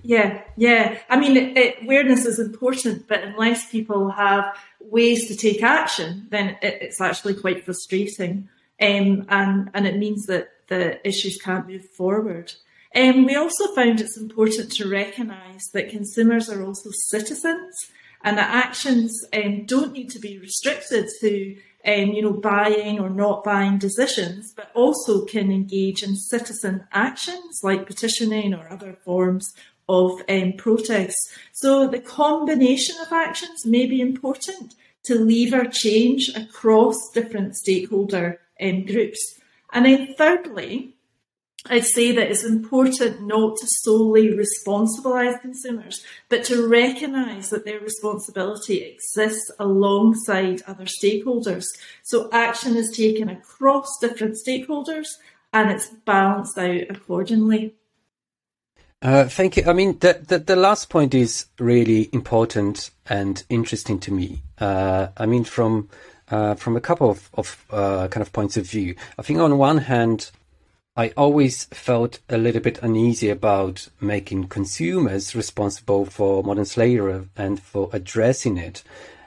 Yeah, 0.04 0.42
yeah. 0.58 1.00
I 1.10 1.18
mean, 1.18 1.38
it, 1.38 1.58
it, 1.58 1.84
awareness 1.84 2.26
is 2.26 2.38
important, 2.38 3.08
but 3.08 3.24
unless 3.24 3.70
people 3.70 4.10
have 4.10 4.58
ways 4.82 5.28
to 5.28 5.36
take 5.36 5.64
action, 5.64 6.28
then 6.30 6.58
it, 6.62 6.80
it's 6.82 7.00
actually 7.00 7.36
quite 7.36 7.64
frustrating. 7.64 8.50
Um, 8.82 9.26
and 9.30 9.70
and 9.74 9.88
it 9.88 9.98
means 9.98 10.26
that 10.26 10.50
the 10.74 11.08
issues 11.08 11.38
can't 11.38 11.68
move 11.68 11.86
forward. 11.90 12.54
Um, 12.96 13.26
we 13.26 13.36
also 13.36 13.74
found 13.74 14.00
it's 14.00 14.18
important 14.18 14.72
to 14.74 14.90
recognise 14.90 15.64
that 15.74 15.90
consumers 15.90 16.50
are 16.50 16.64
also 16.64 16.90
citizens 16.92 17.74
and 18.24 18.38
that 18.38 18.54
actions 18.66 19.20
um, 19.34 19.66
don't 19.66 19.94
need 19.94 20.10
to 20.12 20.20
be 20.20 20.38
restricted 20.38 21.08
to 21.22 21.58
um, 21.86 22.12
you 22.12 22.22
know, 22.22 22.34
buying 22.34 23.00
or 23.00 23.10
not 23.10 23.44
buying 23.44 23.78
decisions, 23.78 24.54
but 24.56 24.72
also 24.74 25.26
can 25.26 25.52
engage 25.52 26.02
in 26.02 26.16
citizen 26.16 26.88
actions 26.94 27.60
like 27.62 27.86
petitioning 27.86 28.54
or 28.54 28.72
other 28.72 28.94
forms 29.04 29.54
of 29.90 30.22
um. 30.30 30.54
So 31.52 31.88
the 31.88 32.00
combination 32.00 32.96
of 33.02 33.12
actions 33.12 33.66
may 33.66 33.86
be 33.86 34.00
important 34.00 34.76
to 35.04 35.16
lever 35.16 35.66
change 35.66 36.30
across 36.36 36.96
different 37.14 37.58
stakeholder 37.58 38.40
um, 38.62 38.86
groups. 38.86 39.20
And 39.74 39.86
then 39.86 40.14
thirdly, 40.18 40.96
I'd 41.66 41.86
say 41.86 42.12
that 42.12 42.30
it's 42.30 42.44
important 42.44 43.26
not 43.26 43.56
to 43.58 43.68
solely 43.68 44.30
responsibilise 44.30 45.42
consumers, 45.42 46.04
but 46.30 46.44
to 46.46 46.68
recognise 46.68 47.50
that 47.50 47.66
their 47.66 47.80
responsibility 47.80 48.82
exists 48.82 49.50
alongside 49.60 50.62
other 50.68 50.86
stakeholders. 50.86 51.66
So 52.04 52.30
action 52.32 52.76
is 52.76 52.96
taken 52.96 53.30
across 53.30 53.88
different 54.00 54.38
stakeholders 54.46 55.08
and 55.54 55.72
it's 55.72 55.88
balanced 55.88 56.58
out 56.58 56.82
accordingly. 56.90 57.76
Uh, 59.02 59.26
thank 59.26 59.58
you. 59.58 59.64
I 59.66 59.74
mean, 59.74 60.00
the, 60.00 60.22
the, 60.26 60.40
the 60.40 60.56
last 60.56 60.90
point 60.90 61.14
is 61.14 61.48
really 61.60 62.10
important 62.14 62.90
and 63.06 63.44
interesting 63.50 64.00
to 64.00 64.12
me. 64.12 64.44
Uh, 64.58 65.08
I 65.18 65.26
mean, 65.26 65.44
from 65.44 65.90
uh, 66.30 66.56
from 66.56 66.76
a 66.76 66.82
couple 66.82 67.10
of, 67.10 67.30
of 67.34 67.66
uh, 67.72 68.08
kind 68.08 68.22
of 68.22 68.32
points 68.34 68.58
of 68.58 68.70
view. 68.70 68.96
I 69.18 69.22
think 69.22 69.40
on 69.40 69.58
one 69.58 69.80
hand, 69.80 70.32
I 70.96 71.10
always 71.18 71.66
felt 71.66 72.20
a 72.30 72.38
little 72.38 72.62
bit 72.62 72.78
uneasy 72.84 73.30
about 73.30 73.90
making 74.00 74.50
consumers 74.50 75.36
responsible 75.36 76.06
for 76.06 76.44
modern 76.44 76.66
slavery 76.66 77.28
and 77.36 77.60
for 77.60 77.90
addressing 77.92 78.58
it, 78.58 78.84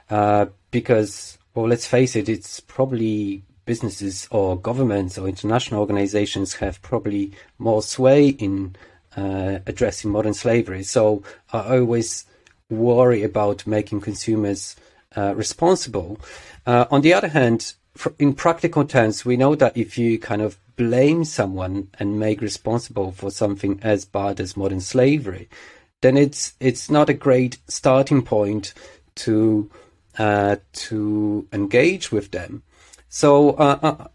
uh, 0.09 0.45
because, 0.71 1.37
well, 1.53 1.67
let's 1.67 1.85
face 1.85 2.15
it, 2.15 2.29
it's 2.29 2.61
probably 2.61 3.43
businesses 3.65 4.29
or 4.31 4.57
governments 4.57 5.17
or 5.17 5.27
international 5.27 5.81
organizations 5.81 6.53
have 6.55 6.81
probably 6.81 7.33
more 7.59 7.81
sway 7.81 8.29
in 8.29 8.75
uh, 9.17 9.59
addressing 9.67 10.09
modern 10.09 10.33
slavery. 10.33 10.83
So 10.83 11.21
I 11.51 11.77
always 11.77 12.25
worry 12.69 13.23
about 13.23 13.67
making 13.67 14.01
consumers 14.01 14.77
responsible. 15.35 16.19
Uh, 16.65 16.85
on 16.91 17.01
the 17.01 17.13
other 17.13 17.29
hand, 17.29 17.73
in 18.19 18.33
practical 18.33 18.85
terms, 18.85 19.25
we 19.25 19.37
know 19.37 19.55
that 19.55 19.75
if 19.75 19.97
you 19.97 20.19
kind 20.19 20.41
of 20.41 20.57
blame 20.75 21.23
someone 21.23 21.89
and 21.99 22.19
make 22.19 22.41
responsible 22.41 23.11
for 23.11 23.31
something 23.31 23.79
as 23.81 24.05
bad 24.05 24.39
as 24.39 24.55
modern 24.55 24.79
slavery, 24.79 25.49
then 26.01 26.17
it's 26.17 26.53
it's 26.59 26.89
not 26.89 27.09
a 27.09 27.13
great 27.13 27.57
starting 27.67 28.21
point 28.21 28.73
to 29.15 29.69
uh, 30.17 30.57
to 30.73 31.47
engage 31.51 32.11
with 32.11 32.31
them. 32.31 32.63
So 33.09 33.51
uh, 33.51 33.79
uh 33.81 34.07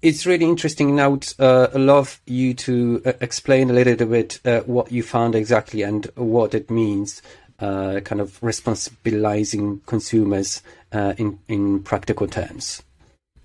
it's 0.00 0.24
really 0.24 0.46
interesting. 0.46 0.96
Now, 0.96 1.18
uh, 1.38 1.68
I 1.74 1.76
love 1.76 2.18
you 2.24 2.54
to 2.54 3.02
uh, 3.04 3.12
explain 3.20 3.68
a 3.68 3.74
little 3.74 4.06
bit 4.06 4.40
what 4.64 4.90
you 4.90 5.02
found 5.02 5.34
exactly 5.34 5.82
and 5.82 6.06
what 6.14 6.54
it 6.54 6.70
means 6.70 7.20
uh, 7.60 8.00
kind 8.00 8.20
of 8.20 8.40
responsibilizing 8.40 9.84
consumers 9.86 10.62
uh, 10.92 11.14
in 11.18 11.38
in 11.48 11.82
practical 11.82 12.26
terms. 12.26 12.82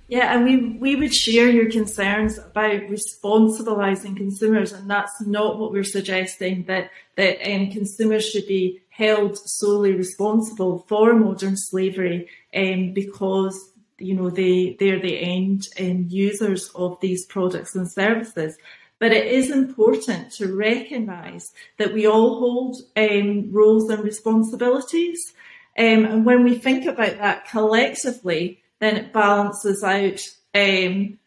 Yeah, 0.07 0.35
and 0.35 0.45
we 0.45 0.77
we 0.77 0.95
would 0.95 1.13
share 1.13 1.49
your 1.49 1.69
concerns 1.71 2.37
about 2.37 2.81
responsibilizing 2.89 4.15
consumers, 4.15 4.71
and 4.71 4.89
that's 4.89 5.19
not 5.25 5.57
what 5.57 5.71
we're 5.71 5.83
suggesting. 5.83 6.65
That 6.65 6.91
that 7.15 7.37
um, 7.43 7.71
consumers 7.71 8.29
should 8.29 8.47
be 8.47 8.81
held 8.89 9.37
solely 9.37 9.93
responsible 9.93 10.85
for 10.87 11.15
modern 11.15 11.57
slavery, 11.57 12.29
um, 12.55 12.93
because 12.93 13.71
you 13.97 14.13
know 14.13 14.29
they 14.29 14.77
they're 14.79 15.01
the 15.01 15.19
end 15.19 15.63
um, 15.79 16.05
users 16.07 16.69
of 16.75 16.99
these 17.01 17.25
products 17.25 17.75
and 17.75 17.91
services. 17.91 18.57
But 18.99 19.11
it 19.11 19.27
is 19.27 19.51
important 19.51 20.31
to 20.33 20.55
recognise 20.55 21.51
that 21.77 21.93
we 21.93 22.07
all 22.07 22.39
hold 22.39 22.77
um, 22.95 23.51
roles 23.51 23.89
and 23.89 24.03
responsibilities. 24.03 25.33
Um, 25.77 26.05
and 26.05 26.25
when 26.25 26.43
we 26.43 26.57
think 26.57 26.85
about 26.85 27.17
that 27.17 27.47
collectively, 27.49 28.61
then 28.79 28.95
it 28.95 29.11
balances 29.11 29.83
out 29.83 30.21
um, 30.53 31.17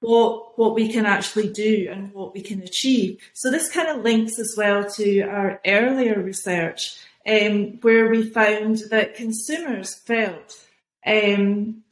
what 0.00 0.58
what 0.58 0.74
we 0.74 0.92
can 0.92 1.06
actually 1.06 1.48
do 1.48 1.88
and 1.90 2.12
what 2.12 2.34
we 2.34 2.40
can 2.40 2.62
achieve. 2.62 3.18
So 3.34 3.50
this 3.50 3.70
kind 3.70 3.88
of 3.88 4.04
links 4.04 4.38
as 4.38 4.54
well 4.56 4.88
to 4.90 5.20
our 5.22 5.60
earlier 5.66 6.20
research, 6.20 6.96
um, 7.26 7.78
where 7.80 8.08
we 8.08 8.30
found 8.30 8.78
that 8.90 9.16
consumers 9.16 9.94
felt 9.94 10.56
um, 11.04 11.82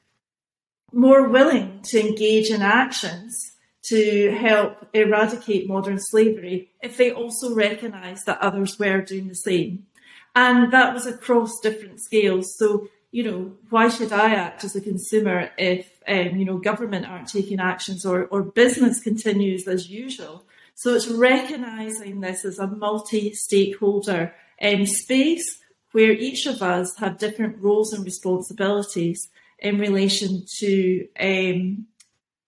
more 0.93 1.29
willing 1.29 1.81
to 1.85 2.01
engage 2.01 2.51
in 2.51 2.63
actions 2.63 3.56
to 3.89 4.31
help 4.33 4.89
eradicate 4.93 5.69
modern 5.69 5.99
slavery 5.99 6.71
if 6.83 6.97
they 6.97 7.11
also 7.13 7.55
recognised 7.55 8.27
that 8.27 8.41
others 8.41 8.79
were 8.79 9.01
doing 9.01 9.29
the 9.29 9.35
same. 9.35 9.87
And 10.35 10.73
that 10.73 10.93
was 10.93 11.07
across 11.07 11.61
different 11.61 12.01
scales. 12.01 12.57
So, 12.59 12.89
you 13.11 13.25
know, 13.25 13.53
why 13.71 13.89
should 13.89 14.13
I 14.13 14.35
act 14.35 14.65
as 14.65 14.77
a 14.77 14.81
consumer 14.81 15.51
if, 15.57 15.89
um, 16.07 16.37
you 16.37 16.45
know, 16.45 16.59
government 16.59 17.07
aren't 17.07 17.29
taking 17.29 17.61
actions 17.61 18.05
or, 18.05 18.27
or 18.27 18.43
business 18.43 19.01
continues 19.01 19.67
as 19.67 19.89
usual? 19.89 20.45
So 20.75 20.95
it's 20.95 21.09
recognising 21.09 22.21
this 22.21 22.45
as 22.45 22.59
a 22.59 22.67
multi-stakeholder 22.67 24.35
um, 24.61 24.85
space 24.85 25.59
where 25.93 26.13
each 26.13 26.45
of 26.45 26.61
us 26.61 26.95
have 26.99 27.17
different 27.17 27.63
roles 27.63 27.95
and 27.95 28.05
responsibilities 28.05 29.31
in 29.59 29.79
relation 29.79 30.45
to 30.59 31.09
um, 31.19 31.87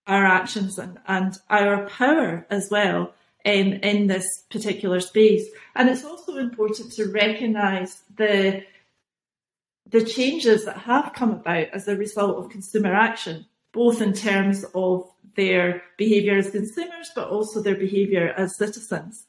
our 0.09 0.25
actions 0.25 0.77
and, 0.77 0.99
and 1.07 1.37
our 1.49 1.87
power 1.87 2.45
as 2.49 2.69
well 2.69 3.13
um, 3.45 3.73
in 3.91 4.07
this 4.07 4.43
particular 4.49 4.99
space. 4.99 5.47
And 5.75 5.89
it's 5.89 6.03
also 6.03 6.37
important 6.37 6.91
to 6.93 7.11
recognise 7.11 8.01
the 8.17 8.63
the 9.91 10.05
changes 10.05 10.65
that 10.65 10.77
have 10.77 11.13
come 11.15 11.31
about 11.31 11.67
as 11.73 11.87
a 11.87 11.95
result 11.95 12.37
of 12.37 12.51
consumer 12.51 12.93
action, 12.93 13.47
both 13.71 14.01
in 14.01 14.13
terms 14.13 14.63
of 14.75 15.09
their 15.35 15.81
behaviour 15.97 16.37
as 16.37 16.51
consumers, 16.51 17.09
but 17.15 17.27
also 17.27 17.59
their 17.59 17.75
behaviour 17.75 18.31
as 18.37 18.55
citizens. 18.55 19.25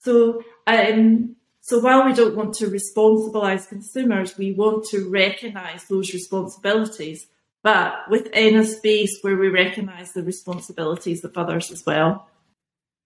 So, 0.00 0.42
um, 0.66 1.36
so 1.60 1.78
while 1.78 2.04
we 2.04 2.12
don't 2.12 2.36
want 2.36 2.54
to 2.54 2.66
responsibilise 2.66 3.68
consumers, 3.68 4.36
we 4.36 4.52
want 4.52 4.84
to 4.90 5.08
recognise 5.08 5.84
those 5.84 6.12
responsibilities, 6.12 7.26
but 7.62 8.10
within 8.10 8.56
a 8.56 8.64
space 8.64 9.18
where 9.22 9.36
we 9.36 9.48
recognise 9.48 10.12
the 10.12 10.22
responsibilities 10.22 11.24
of 11.24 11.36
others 11.36 11.70
as 11.70 11.84
well. 11.86 12.28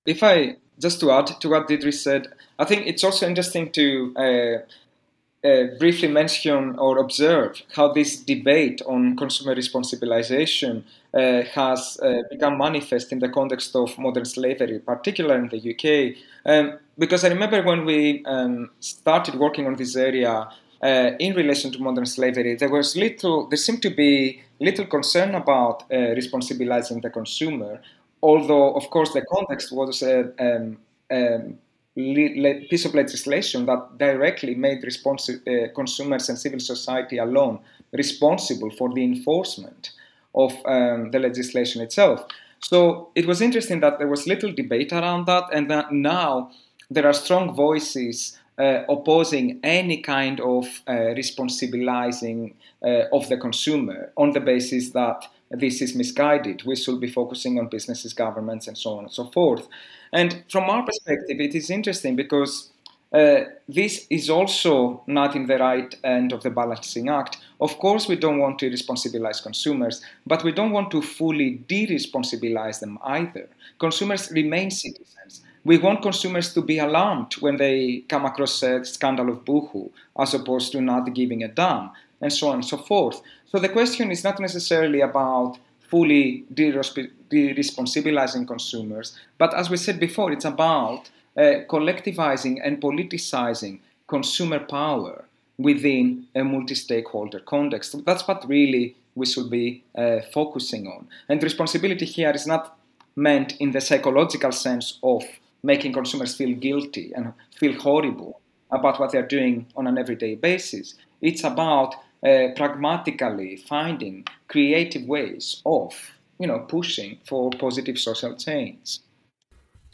If 0.06 0.22
I 0.22 0.56
just 0.78 1.00
to 1.00 1.10
add 1.10 1.26
to 1.26 1.48
what 1.48 1.68
Deirdre 1.68 1.92
said, 1.92 2.28
I 2.58 2.64
think 2.64 2.86
it's 2.86 3.04
also 3.04 3.26
interesting 3.26 3.70
to 3.72 4.14
uh, 4.16 5.46
uh, 5.46 5.66
briefly 5.78 6.08
mention 6.08 6.78
or 6.78 6.98
observe 6.98 7.62
how 7.75 7.92
this 7.92 8.16
debate 8.16 8.82
on 8.86 9.16
consumer 9.16 9.54
responsibilization 9.54 10.82
uh, 11.14 11.42
has 11.54 11.98
uh, 12.02 12.22
become 12.30 12.58
manifest 12.58 13.12
in 13.12 13.20
the 13.20 13.28
context 13.28 13.75
of 13.76 13.96
modern 13.98 14.25
slavery, 14.25 14.78
particularly 14.80 15.44
in 15.44 15.48
the 15.48 15.70
UK. 15.72 16.16
Um, 16.44 16.78
because 16.98 17.25
I 17.25 17.28
remember 17.28 17.62
when 17.62 17.84
we 17.84 18.25
um, 18.25 18.70
started 18.80 19.36
working 19.36 19.66
on 19.66 19.76
this 19.76 19.96
area 19.96 20.48
uh, 20.82 21.10
in 21.18 21.34
relation 21.34 21.70
to 21.72 21.80
modern 21.80 22.06
slavery, 22.06 22.54
there 22.54 22.70
was 22.70 22.96
little, 22.96 23.46
there 23.46 23.56
seemed 23.56 23.82
to 23.82 23.90
be 23.90 24.42
little 24.60 24.86
concern 24.86 25.34
about 25.34 25.82
uh, 25.82 26.14
responsibilizing 26.14 27.02
the 27.02 27.10
consumer, 27.10 27.80
although, 28.22 28.75
of 28.75 28.88
course, 28.90 29.12
the 29.12 29.22
context 29.22 29.72
was 29.72 30.02
a, 30.02 30.32
um, 30.38 30.78
um 31.10 31.58
piece 31.96 32.84
of 32.84 32.94
legislation 32.94 33.64
that 33.64 33.96
directly 33.96 34.54
made 34.54 34.84
uh, 34.84 35.68
consumers 35.75 36.28
and 36.28 36.38
civil 36.38 36.60
society 36.60 37.16
alone 37.16 37.58
responsible 37.92 38.70
for 38.70 38.92
the 38.92 39.02
enforcement 39.02 39.92
of 40.34 40.52
um, 40.66 41.10
the 41.10 41.18
legislation 41.18 41.80
itself. 41.80 42.26
So 42.60 43.10
it 43.14 43.26
was 43.26 43.40
interesting 43.40 43.80
that 43.80 43.98
there 43.98 44.08
was 44.08 44.26
little 44.26 44.52
debate 44.52 44.92
around 44.92 45.26
that, 45.26 45.44
and 45.52 45.70
that 45.70 45.92
now 45.92 46.50
there 46.90 47.06
are 47.06 47.14
strong 47.14 47.54
voices 47.54 48.38
uh, 48.58 48.82
opposing 48.88 49.60
any 49.62 49.98
kind 50.02 50.40
of 50.40 50.66
uh, 50.86 50.92
responsibilizing 51.14 52.54
uh, 52.82 53.04
of 53.12 53.28
the 53.28 53.36
consumer 53.36 54.12
on 54.16 54.32
the 54.32 54.40
basis 54.40 54.90
that 54.90 55.25
this 55.50 55.80
is 55.80 55.94
misguided. 55.94 56.64
We 56.64 56.76
should 56.76 57.00
be 57.00 57.10
focusing 57.10 57.58
on 57.58 57.68
businesses, 57.68 58.12
governments, 58.12 58.66
and 58.66 58.76
so 58.76 58.98
on 58.98 59.04
and 59.04 59.12
so 59.12 59.26
forth. 59.26 59.68
And 60.12 60.44
from 60.50 60.64
our 60.64 60.84
perspective, 60.84 61.40
it 61.40 61.54
is 61.54 61.70
interesting 61.70 62.16
because 62.16 62.70
uh, 63.12 63.44
this 63.68 64.06
is 64.10 64.28
also 64.28 65.02
not 65.06 65.36
in 65.36 65.46
the 65.46 65.58
right 65.58 65.94
end 66.02 66.32
of 66.32 66.42
the 66.42 66.50
balancing 66.50 67.08
act. 67.08 67.38
Of 67.60 67.78
course, 67.78 68.08
we 68.08 68.16
don't 68.16 68.38
want 68.38 68.58
to 68.60 68.68
responsibilize 68.68 69.40
consumers, 69.40 70.02
but 70.26 70.42
we 70.44 70.52
don't 70.52 70.72
want 70.72 70.90
to 70.90 71.02
fully 71.02 71.50
de-responsibilize 71.68 72.80
them 72.80 72.98
either. 73.04 73.48
Consumers 73.78 74.30
remain 74.32 74.70
citizens. 74.70 75.42
We 75.66 75.78
want 75.78 76.00
consumers 76.00 76.54
to 76.54 76.62
be 76.62 76.78
alarmed 76.78 77.32
when 77.40 77.56
they 77.56 78.04
come 78.08 78.25
across 78.25 78.62
a 78.62 78.85
scandal 78.85 79.28
of 79.28 79.44
boohoo, 79.44 79.90
as 80.16 80.32
opposed 80.32 80.70
to 80.73 80.80
not 80.80 81.12
giving 81.12 81.42
a 81.42 81.49
damn, 81.49 81.90
and 82.20 82.32
so 82.32 82.50
on 82.50 82.54
and 82.54 82.64
so 82.64 82.76
forth. 82.76 83.20
So 83.46 83.58
the 83.58 83.68
question 83.68 84.12
is 84.12 84.23
not 84.23 84.38
necessarily 84.38 85.00
about 85.00 85.58
fully 85.80 86.44
de-responsibilizing 86.54 88.46
consumers. 88.46 89.18
But 89.38 89.54
as 89.54 89.68
we 89.68 89.76
said 89.76 89.99
before, 89.99 90.30
it's 90.30 90.44
about 90.44 91.11
uh, 91.37 91.64
collectivizing 91.68 92.61
and 92.64 92.80
politicizing 92.80 93.80
consumer 94.06 94.61
power 94.61 95.25
within 95.58 96.28
a 96.36 96.45
multi-stakeholder 96.45 97.41
context. 97.41 98.04
That's 98.04 98.28
what 98.28 98.49
really 98.49 98.95
we 99.17 99.26
should 99.26 99.50
be 99.50 99.82
uh, 99.99 100.21
focusing 100.32 100.86
on. 100.86 101.08
And 101.28 101.43
responsibility 101.43 102.04
here 102.04 102.30
is 102.30 102.47
not 102.47 102.78
meant 103.17 103.56
in 103.58 103.73
the 103.73 103.80
psychological 103.80 104.52
sense 104.52 105.00
of 105.02 105.25
making 105.62 105.92
consumers 105.92 106.36
feel 106.36 106.56
guilty 106.56 107.12
and 107.14 107.32
feel 107.58 107.78
horrible 107.80 108.40
about 108.71 108.99
what 109.00 109.12
they're 109.12 109.26
doing 109.26 109.66
on 109.76 109.86
an 109.86 109.99
everyday 109.99 110.34
basis. 110.34 110.95
It's 111.21 111.45
about 111.45 111.95
uh, 112.25 112.49
pragmatically 112.56 113.56
finding 113.56 114.25
creative 114.49 115.04
ways 115.06 115.62
of 115.64 115.95
you 116.38 116.47
know 116.47 116.60
pushing 116.60 117.19
for 117.25 117.50
positive 117.50 117.99
social 117.99 118.34
change 118.36 118.99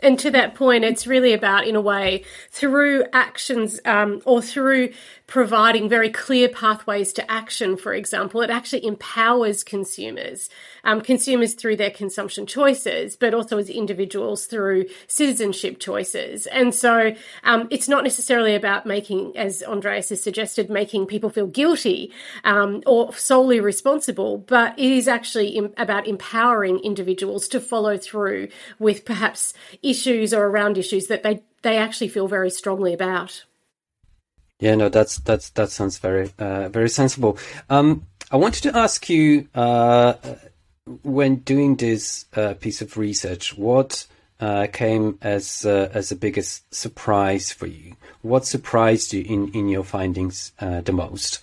and 0.03 0.19
to 0.19 0.31
that 0.33 0.57
point, 0.57 0.85
it's 0.85 1.07
really 1.07 1.33
about, 1.33 1.67
in 1.67 1.77
a 1.77 1.81
way, 1.81 2.25
through 2.51 3.05
actions 3.13 3.79
um, 3.85 4.21
or 4.25 4.43
through 4.43 4.91
providing 5.33 5.89
very 5.89 6.11
clear 6.11 6.47
pathways 6.47 7.11
to 7.11 7.33
action, 7.33 7.75
for 7.75 7.95
example, 7.95 8.43
it 8.43 8.51
actually 8.51 8.85
empowers 8.85 9.65
consumers, 9.65 10.51
um, 10.85 11.01
consumers 11.01 11.55
through 11.55 11.75
their 11.75 11.91
consumption 11.91 12.45
choices, 12.45 13.17
but 13.17 13.33
also 13.33 13.57
as 13.57 13.71
individuals 13.71 14.45
through 14.45 14.85
citizenship 15.07 15.79
choices. 15.79 16.47
And 16.49 16.75
so 16.75 17.15
um, 17.45 17.67
it's 17.71 17.89
not 17.89 18.05
necessarily 18.05 18.55
about 18.55 18.85
making, 18.85 19.35
as 19.35 19.63
Andreas 19.63 20.11
has 20.11 20.23
suggested, 20.23 20.69
making 20.69 21.07
people 21.07 21.31
feel 21.31 21.47
guilty 21.47 22.13
um, 22.45 22.83
or 22.87 23.15
solely 23.15 23.59
responsible, 23.59 24.37
but 24.37 24.79
it 24.79 24.93
is 24.93 25.09
actually 25.09 25.57
Im- 25.57 25.73
about 25.79 26.07
empowering 26.07 26.79
individuals 26.81 27.49
to 27.49 27.59
follow 27.59 27.97
through 27.97 28.49
with 28.79 29.07
perhaps 29.07 29.55
issues 29.83 30.35
or 30.35 30.45
around 30.45 30.77
issues 30.77 31.07
that 31.07 31.23
they, 31.23 31.43
they 31.63 31.79
actually 31.79 32.09
feel 32.09 32.29
very 32.29 32.51
strongly 32.51 32.93
about. 32.93 33.47
Yeah, 34.63 34.77
no, 34.77 34.89
that's 34.89 35.19
that's 35.19 35.51
that 35.51 35.71
sounds 35.71 35.99
very 35.99 36.31
uh, 36.39 36.69
very 36.69 36.89
sensible. 36.89 37.37
Um, 37.69 38.07
I 38.31 38.37
wanted 38.37 38.63
to 38.63 38.79
ask 38.79 39.11
you 39.11 39.49
uh, 39.57 40.15
when 41.03 41.37
doing 41.39 41.75
this 41.75 42.27
uh, 42.37 42.55
piece 42.55 42.81
of 42.81 42.97
research, 42.97 43.59
what 43.59 44.07
uh, 44.39 44.69
came 44.73 45.19
as 45.21 45.67
uh, 45.67 45.91
as 45.93 46.11
the 46.11 46.15
biggest 46.15 46.73
surprise 46.73 47.51
for 47.51 47.67
you? 47.67 47.97
What 48.21 48.47
surprised 48.47 49.13
you 49.13 49.25
in 49.25 49.49
in 49.49 49.69
your 49.69 49.83
findings 49.83 50.53
uh, 50.61 50.81
the 50.83 50.93
most? 50.93 51.41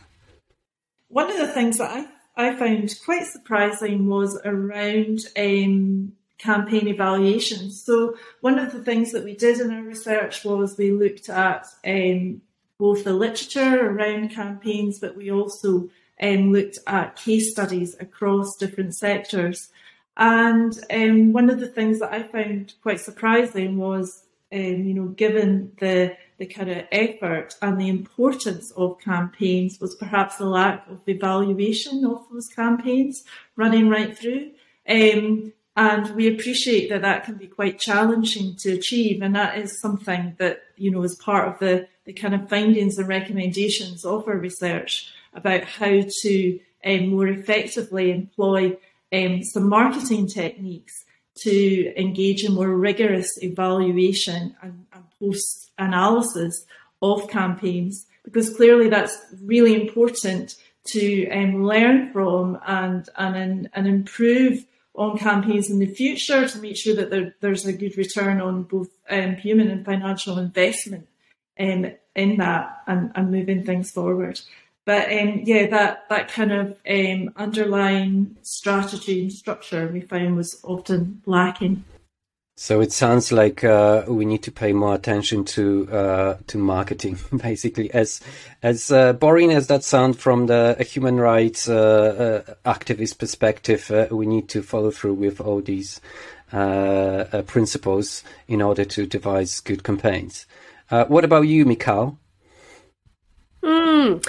One 1.10 1.30
of 1.30 1.36
the 1.36 1.54
things 1.54 1.80
that 1.80 1.92
I 1.92 2.52
I 2.52 2.56
found 2.56 2.98
quite 3.04 3.28
surprising 3.28 4.08
was 4.08 4.40
around 4.46 5.26
um, 5.38 6.14
campaign 6.38 6.88
evaluations. 6.88 7.84
So 7.84 8.16
one 8.40 8.58
of 8.58 8.72
the 8.72 8.82
things 8.82 9.12
that 9.12 9.26
we 9.26 9.36
did 9.36 9.60
in 9.60 9.72
our 9.72 9.84
research 9.84 10.46
was 10.46 10.78
we 10.78 10.92
looked 10.92 11.28
at 11.28 11.68
um, 11.86 12.42
both 12.80 13.04
the 13.04 13.14
literature 13.14 13.88
around 13.88 14.32
campaigns, 14.32 15.00
but 15.00 15.16
we 15.16 15.30
also 15.30 15.90
um, 16.22 16.52
looked 16.52 16.80
at 16.88 17.18
case 17.18 17.52
studies 17.52 17.96
across 18.00 18.56
different 18.56 18.96
sectors. 18.96 19.70
And 20.18 20.78
um, 20.92 21.34
one 21.34 21.50
of 21.50 21.60
the 21.60 21.68
things 21.68 22.00
that 22.00 22.12
I 22.12 22.24
found 22.24 22.74
quite 22.82 23.02
surprising 23.02 23.78
was, 23.78 24.24
um, 24.52 24.60
you 24.60 24.94
know, 24.94 25.08
given 25.08 25.74
the 25.80 26.18
the 26.38 26.46
kind 26.46 26.72
of 26.72 26.86
effort 26.94 27.56
and 27.62 27.80
the 27.80 27.90
importance 27.90 28.72
of 28.72 29.00
campaigns, 29.02 29.78
was 29.82 29.96
perhaps 29.96 30.38
the 30.38 30.46
lack 30.46 30.88
of 30.90 31.02
evaluation 31.06 32.06
of 32.06 32.26
those 32.32 32.48
campaigns 32.48 33.26
running 33.58 33.90
right 33.90 34.18
through. 34.18 34.52
Um, 34.88 35.52
and 35.80 36.14
we 36.14 36.28
appreciate 36.28 36.90
that 36.90 37.04
that 37.04 37.24
can 37.24 37.36
be 37.36 37.48
quite 37.48 37.80
challenging 37.80 38.58
to 38.58 38.74
achieve, 38.74 39.22
and 39.22 39.34
that 39.34 39.58
is 39.58 39.80
something 39.80 40.36
that 40.38 40.62
you 40.76 40.92
know 40.92 41.04
is 41.04 41.16
part 41.16 41.48
of 41.48 41.60
the 41.60 41.88
the 42.04 42.12
kind 42.12 42.36
of 42.36 42.50
findings 42.50 42.98
and 42.98 43.08
recommendations 43.08 44.04
of 44.04 44.28
our 44.28 44.36
research 44.36 45.10
about 45.34 45.64
how 45.64 46.02
to 46.22 46.60
um, 46.84 47.08
more 47.08 47.28
effectively 47.30 48.12
employ 48.12 48.76
um, 49.14 49.42
some 49.42 49.70
marketing 49.70 50.28
techniques 50.28 51.06
to 51.44 51.94
engage 51.98 52.44
in 52.44 52.54
more 52.54 52.76
rigorous 52.76 53.42
evaluation 53.42 54.54
and, 54.62 54.86
and 54.92 55.04
post 55.18 55.72
analysis 55.78 56.66
of 57.02 57.30
campaigns, 57.30 58.06
because 58.26 58.54
clearly 58.54 58.90
that's 58.90 59.18
really 59.42 59.82
important 59.82 60.56
to 60.88 61.30
um, 61.30 61.64
learn 61.64 62.12
from 62.12 62.60
and, 62.68 63.08
and, 63.16 63.70
and 63.74 63.88
improve 63.88 64.66
on 65.00 65.18
campaigns 65.18 65.70
in 65.70 65.80
the 65.80 65.88
future 65.88 66.46
to 66.48 66.60
make 66.60 66.76
sure 66.76 66.94
that 66.94 67.10
there, 67.10 67.34
there's 67.40 67.66
a 67.66 67.72
good 67.72 67.98
return 67.98 68.42
on 68.42 68.64
both 68.64 68.90
um, 69.10 69.36
human 69.36 69.72
and 69.72 69.86
financial 69.86 70.38
investment 70.38 71.08
um, 71.58 71.88
in 72.16 72.38
that 72.38 72.84
and, 72.86 73.10
and 73.16 73.32
moving 73.32 73.64
things 73.64 73.90
forward. 73.90 74.42
But 74.86 75.10
um, 75.12 75.42
yeah, 75.46 75.68
that 75.68 76.10
that 76.10 76.28
kind 76.28 76.52
of 76.52 76.78
um, 76.88 77.32
underlying 77.38 78.36
strategy 78.42 79.22
and 79.22 79.32
structure 79.32 79.88
we 79.88 80.02
found 80.02 80.36
was 80.36 80.60
often 80.64 81.22
lacking. 81.26 81.86
So 82.62 82.82
it 82.82 82.92
sounds 82.92 83.32
like 83.32 83.64
uh, 83.64 84.04
we 84.06 84.26
need 84.26 84.44
to 84.44 84.52
pay 84.52 84.74
more 84.74 84.94
attention 84.94 85.46
to 85.46 85.88
uh, 85.90 86.38
to 86.48 86.58
marketing, 86.58 87.18
basically. 87.38 87.90
As 87.94 88.20
as 88.62 88.92
uh, 88.92 89.14
boring 89.14 89.54
as 89.54 89.68
that 89.68 89.86
sounds 89.86 90.18
from 90.18 90.48
the 90.48 90.76
human 90.82 91.22
rights 91.22 91.70
uh, 91.70 92.44
uh, 92.46 92.70
activist 92.70 93.18
perspective, 93.18 93.90
uh, 93.90 94.08
we 94.12 94.26
need 94.26 94.50
to 94.50 94.62
follow 94.62 94.92
through 94.92 95.14
with 95.14 95.40
all 95.40 95.62
these 95.62 96.02
principles 97.48 98.26
in 98.50 98.62
order 98.62 98.84
to 98.84 99.06
devise 99.06 99.62
good 99.62 99.86
campaigns. 99.86 100.46
what 100.90 101.24
about 101.24 101.48
you, 101.48 101.64
Michal? 101.64 102.20
Mm. 103.64 104.22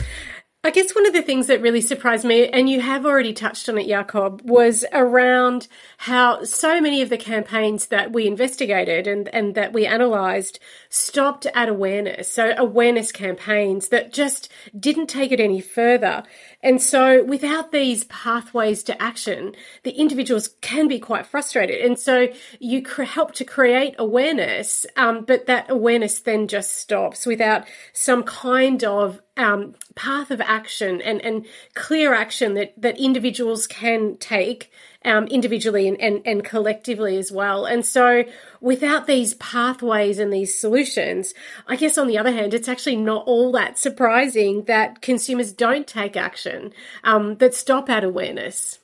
I 0.63 0.71
guess 0.71 0.95
one 0.95 1.07
of 1.07 1.15
the 1.15 1.23
things 1.23 1.47
that 1.47 1.63
really 1.63 1.81
surprised 1.81 2.23
me, 2.23 2.47
and 2.49 2.69
you 2.69 2.83
have 2.83 3.07
already 3.07 3.33
touched 3.33 3.67
on 3.71 3.79
it, 3.79 3.89
Jakub, 3.89 4.43
was 4.43 4.85
around 4.93 5.69
how 5.97 6.45
so 6.45 6.83
many 6.83 7.01
of 7.01 7.09
the 7.09 7.17
campaigns 7.17 7.87
that 7.87 8.13
we 8.13 8.27
investigated 8.27 9.07
and, 9.07 9.29
and 9.29 9.55
that 9.55 9.73
we 9.73 9.87
analysed 9.87 10.61
stopped 10.91 11.47
at 11.55 11.71
awareness. 11.71 12.31
So 12.31 12.53
awareness 12.59 13.11
campaigns 13.11 13.89
that 13.89 14.13
just 14.13 14.53
didn't 14.79 15.07
take 15.07 15.33
it 15.33 15.41
any 15.41 15.63
further. 15.63 16.25
And 16.63 16.81
so 16.83 17.25
without 17.25 17.73
these 17.73 18.05
pathways 18.05 18.83
to 18.85 19.03
action, 19.03 19.55
the 19.83 19.93
individuals 19.93 20.49
can 20.61 20.89
be 20.89 20.99
quite 20.99 21.27
frustrated. 21.27 21.81
And 21.81 21.99
so 21.99 22.29
you 22.59 22.83
cr- 22.83 23.05
help 23.05 23.33
to 23.35 23.45
create 23.45 23.95
awareness, 23.99 24.85
um, 24.97 25.25
but 25.25 25.47
that 25.47 25.71
awareness 25.71 26.21
then 26.21 26.49
just 26.49 26.77
stops 26.77 27.25
without 27.25 27.67
some 27.95 28.23
kind 28.25 28.85
of 28.85 29.23
um, 29.39 29.75
path 29.95 30.31
of 30.31 30.41
action 30.43 31.01
and, 31.01 31.23
and 31.23 31.47
clear 31.75 32.13
action 32.13 32.55
that, 32.55 32.75
that 32.77 32.99
individuals 32.99 33.67
can 33.67 34.19
take 34.19 34.71
um, 35.05 35.27
individually 35.27 35.89
and, 35.89 36.01
and, 36.01 36.23
and 36.25 36.45
collectively 36.45 37.17
as 37.17 37.33
well. 37.33 37.65
And 37.65 37.85
so 37.85 38.25
without 38.61 39.07
these 39.07 39.35
pathways 39.35 40.19
and 40.19 40.33
these 40.33 40.59
solutions, 40.59 41.35
I 41.67 41.77
guess 41.77 41.97
on 41.97 42.07
the 42.07 42.19
other 42.19 42.33
hand, 42.33 42.55
it's 42.55 42.69
actually 42.69 42.97
not 42.97 43.27
all 43.27 43.53
that 43.53 43.79
surprising 43.79 44.65
that 44.65 45.01
consumers 45.01 45.53
don't 45.53 45.87
take 45.87 46.17
action, 46.17 46.73
um, 47.05 47.37
that 47.37 47.55
stop 47.55 47.89
at 47.89 48.05
awareness. 48.05 48.79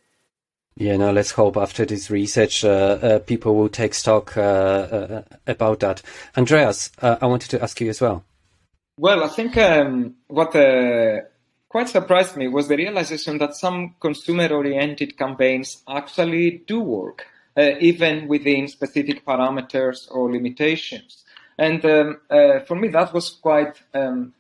Yeah, 0.78 0.98
now 0.98 1.10
let's 1.10 1.30
hope 1.30 1.56
after 1.56 1.86
this 1.86 2.10
research, 2.10 2.62
uh, 2.62 2.68
uh, 2.68 3.18
people 3.20 3.54
will 3.54 3.70
take 3.70 3.94
stock 3.94 4.36
uh, 4.36 4.40
uh 4.40 5.22
about 5.46 5.80
that. 5.80 6.02
Andreas, 6.36 6.90
uh, 7.00 7.16
I 7.20 7.26
wanted 7.26 7.50
to 7.52 7.62
ask 7.62 7.80
you 7.80 7.88
as 7.88 8.00
well. 8.00 8.24
Well, 8.98 9.24
I 9.24 9.28
think 9.28 9.56
um, 9.56 10.16
what 10.28 10.54
uh, 10.54 11.20
quite 11.68 11.88
surprised 11.88 12.36
me 12.36 12.48
was 12.48 12.68
the 12.68 12.76
realization 12.76 13.38
that 13.38 13.54
some 13.54 13.94
consumer 14.00 14.48
oriented 14.48 15.16
campaigns 15.16 15.82
actually 15.88 16.62
do 16.66 16.80
work, 16.80 17.26
uh, 17.56 17.72
even 17.80 18.28
within 18.28 18.68
specific 18.68 19.24
parameters 19.24 20.08
or 20.10 20.30
limitations. 20.30 21.24
And 21.58 21.84
um, 21.84 22.20
uh, 22.30 22.60
for 22.60 22.76
me, 22.76 22.88
that 22.88 23.12
was 23.12 23.30
quite 23.30 23.80
um, 23.94 24.34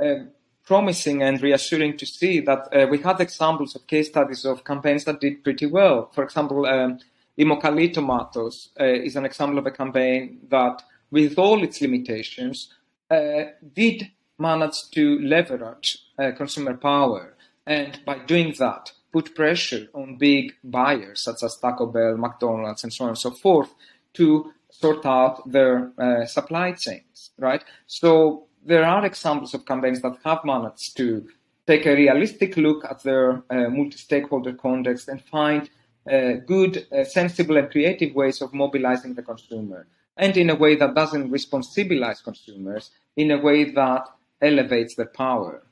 uh, 0.00 0.24
promising 0.64 1.22
and 1.22 1.42
reassuring 1.42 1.96
to 1.96 2.06
see 2.06 2.40
that 2.40 2.68
uh, 2.72 2.86
we 2.88 2.98
had 2.98 3.20
examples 3.20 3.74
of 3.74 3.86
case 3.86 4.08
studies 4.08 4.44
of 4.44 4.64
campaigns 4.64 5.04
that 5.04 5.20
did 5.20 5.42
pretty 5.42 5.66
well. 5.66 6.10
For 6.14 6.22
example, 6.22 6.64
um, 6.66 7.00
Immokalee 7.36 7.92
tomatoes 7.92 8.70
uh, 8.78 8.84
is 8.84 9.16
an 9.16 9.24
example 9.24 9.58
of 9.58 9.66
a 9.66 9.70
campaign 9.70 10.40
that, 10.48 10.82
with 11.10 11.38
all 11.38 11.62
its 11.64 11.80
limitations, 11.80 12.72
uh, 13.10 13.44
did 13.74 14.10
manage 14.40 14.90
to 14.90 15.18
leverage 15.20 15.98
uh, 16.18 16.32
consumer 16.32 16.74
power 16.76 17.34
and 17.66 18.00
by 18.04 18.18
doing 18.18 18.54
that 18.58 18.92
put 19.12 19.34
pressure 19.34 19.88
on 19.92 20.16
big 20.16 20.54
buyers 20.62 21.22
such 21.24 21.42
as 21.42 21.56
Taco 21.56 21.86
Bell, 21.86 22.16
McDonald's, 22.16 22.84
and 22.84 22.92
so 22.92 23.04
on 23.04 23.10
and 23.10 23.18
so 23.18 23.30
forth 23.30 23.70
to 24.14 24.52
sort 24.70 25.04
out 25.04 25.50
their 25.50 25.92
uh, 25.98 26.24
supply 26.26 26.72
chains, 26.72 27.30
right? 27.38 27.62
So 27.86 28.46
there 28.64 28.84
are 28.84 29.04
examples 29.04 29.54
of 29.54 29.66
campaigns 29.66 30.00
that 30.02 30.16
have 30.24 30.44
managed 30.44 30.96
to 30.98 31.26
take 31.66 31.86
a 31.86 31.94
realistic 31.94 32.56
look 32.56 32.84
at 32.84 33.02
their 33.02 33.42
uh, 33.50 33.68
multi-stakeholder 33.68 34.54
context 34.54 35.08
and 35.08 35.22
find 35.22 35.68
uh, 36.10 36.32
good, 36.46 36.86
uh, 36.92 37.04
sensible, 37.04 37.56
and 37.56 37.70
creative 37.70 38.14
ways 38.14 38.40
of 38.40 38.54
mobilizing 38.54 39.14
the 39.14 39.22
consumer, 39.22 39.86
and 40.16 40.36
in 40.36 40.50
a 40.50 40.54
way 40.54 40.74
that 40.76 40.94
doesn't 40.94 41.30
responsibilize 41.30 42.20
consumers, 42.20 42.90
in 43.16 43.30
a 43.30 43.38
way 43.38 43.70
that 43.70 44.08
elevates 44.40 44.94
their 44.94 45.06
power. 45.06 45.62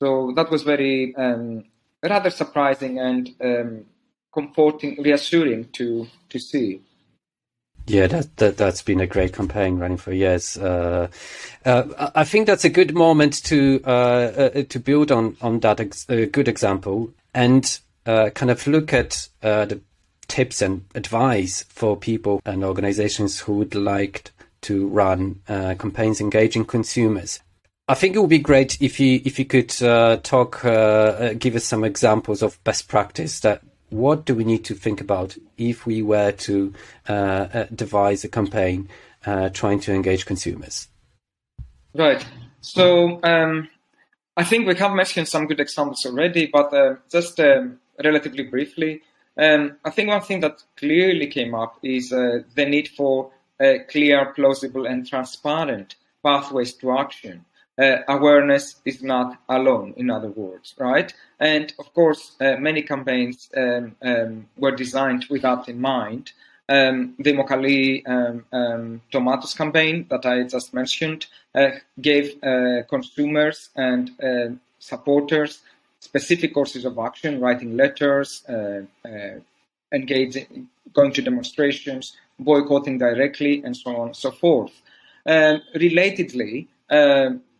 So 0.00 0.32
that 0.36 0.50
was 0.50 0.62
very 0.62 1.14
um, 1.16 1.64
rather 2.02 2.30
surprising 2.30 2.98
and 2.98 3.30
um, 3.40 3.84
comforting, 4.32 5.02
reassuring 5.02 5.68
to 5.72 6.06
to 6.30 6.38
see. 6.38 6.82
Yeah, 7.88 8.06
that, 8.06 8.36
that 8.36 8.56
that's 8.58 8.82
been 8.82 9.00
a 9.00 9.06
great 9.06 9.32
campaign 9.32 9.78
running 9.78 9.96
for 9.96 10.12
years. 10.12 10.58
Uh, 10.58 11.08
uh, 11.64 12.10
I 12.14 12.24
think 12.24 12.46
that's 12.46 12.66
a 12.66 12.70
good 12.70 12.94
moment 12.94 13.42
to 13.44 13.80
uh, 13.84 14.50
uh 14.54 14.62
to 14.68 14.78
build 14.78 15.10
on 15.10 15.36
on 15.40 15.60
that 15.60 15.80
ex- 15.80 16.04
good 16.04 16.48
example 16.48 17.10
and 17.32 17.80
uh, 18.04 18.28
kind 18.30 18.50
of 18.50 18.66
look 18.66 18.92
at 18.92 19.28
uh, 19.42 19.64
the 19.64 19.80
tips 20.28 20.60
and 20.60 20.84
advice 20.94 21.64
for 21.70 21.96
people 21.96 22.42
and 22.44 22.62
organizations 22.62 23.40
who 23.40 23.54
would 23.54 23.74
like 23.74 24.32
to 24.60 24.86
run 24.88 25.40
campaigns 25.46 26.20
engaging 26.20 26.66
consumers. 26.66 27.40
I 27.88 27.94
think 27.94 28.14
it 28.14 28.18
would 28.18 28.28
be 28.28 28.38
great 28.38 28.80
if 28.82 29.00
you 29.00 29.22
if 29.24 29.38
you 29.38 29.46
could 29.46 29.82
uh, 29.82 30.18
talk, 30.18 30.62
uh, 30.62 30.68
uh, 30.68 31.32
give 31.32 31.56
us 31.56 31.64
some 31.64 31.84
examples 31.84 32.42
of 32.42 32.62
best 32.62 32.86
practice. 32.86 33.40
That 33.40 33.62
what 33.88 34.26
do 34.26 34.34
we 34.34 34.44
need 34.44 34.66
to 34.66 34.74
think 34.74 35.00
about 35.00 35.38
if 35.56 35.86
we 35.86 36.02
were 36.02 36.32
to 36.32 36.74
uh, 37.08 37.12
uh 37.12 37.66
devise 37.74 38.24
a 38.24 38.28
campaign 38.28 38.90
uh, 39.24 39.48
trying 39.48 39.80
to 39.80 39.94
engage 39.94 40.26
consumers? 40.26 40.88
Right. 41.94 42.24
So 42.60 43.20
um, 43.22 43.68
I 44.36 44.44
think 44.44 44.66
we 44.66 44.74
have 44.74 44.92
mentioned 44.92 45.28
some 45.28 45.46
good 45.46 45.60
examples 45.60 46.04
already, 46.04 46.46
but 46.46 46.70
just 47.10 47.40
um, 47.40 47.78
relatively 48.04 48.44
briefly, 48.44 49.00
um, 49.38 49.78
I 49.82 49.90
think 49.90 50.10
one 50.10 50.20
thing 50.20 50.40
that 50.40 50.62
clearly 50.76 51.28
came 51.28 51.54
up 51.54 51.78
is 51.82 52.10
the 52.10 52.44
need 52.56 52.88
for 52.88 53.30
clear, 53.58 54.26
plausible, 54.34 54.84
and 54.84 55.08
transparent 55.08 55.94
pathways 56.22 56.74
to 56.74 56.98
action 56.98 57.46
uh, 57.78 57.98
awareness 58.08 58.76
is 58.84 59.02
not 59.02 59.38
alone, 59.48 59.94
in 59.96 60.10
other 60.10 60.28
words, 60.28 60.74
right? 60.78 61.12
And 61.38 61.72
of 61.78 61.94
course, 61.94 62.32
uh, 62.40 62.56
many 62.56 62.82
campaigns 62.82 63.48
um, 63.56 63.96
um, 64.02 64.48
were 64.56 64.74
designed 64.74 65.26
with 65.30 65.42
that 65.42 65.68
in 65.68 65.80
mind. 65.80 66.32
Um, 66.68 67.14
the 67.18 67.32
Immokalee 67.32 68.06
um, 68.06 68.44
um, 68.52 69.00
tomatoes 69.10 69.54
campaign 69.54 70.06
that 70.10 70.26
I 70.26 70.42
just 70.42 70.74
mentioned 70.74 71.26
uh, 71.54 71.70
gave 72.00 72.42
uh, 72.42 72.82
consumers 72.88 73.70
and 73.74 74.10
uh, 74.22 74.54
supporters 74.78 75.60
specific 76.00 76.52
courses 76.54 76.84
of 76.84 76.98
action, 76.98 77.40
writing 77.40 77.76
letters, 77.76 78.44
uh, 78.48 78.82
engaging, 79.92 80.68
going 80.92 81.12
to 81.12 81.22
demonstrations, 81.22 82.16
boycotting 82.38 82.98
directly, 82.98 83.62
and 83.64 83.76
so 83.76 83.96
on 83.96 84.08
and 84.08 84.16
so 84.16 84.30
forth. 84.30 84.72
relatedly, 85.26 86.68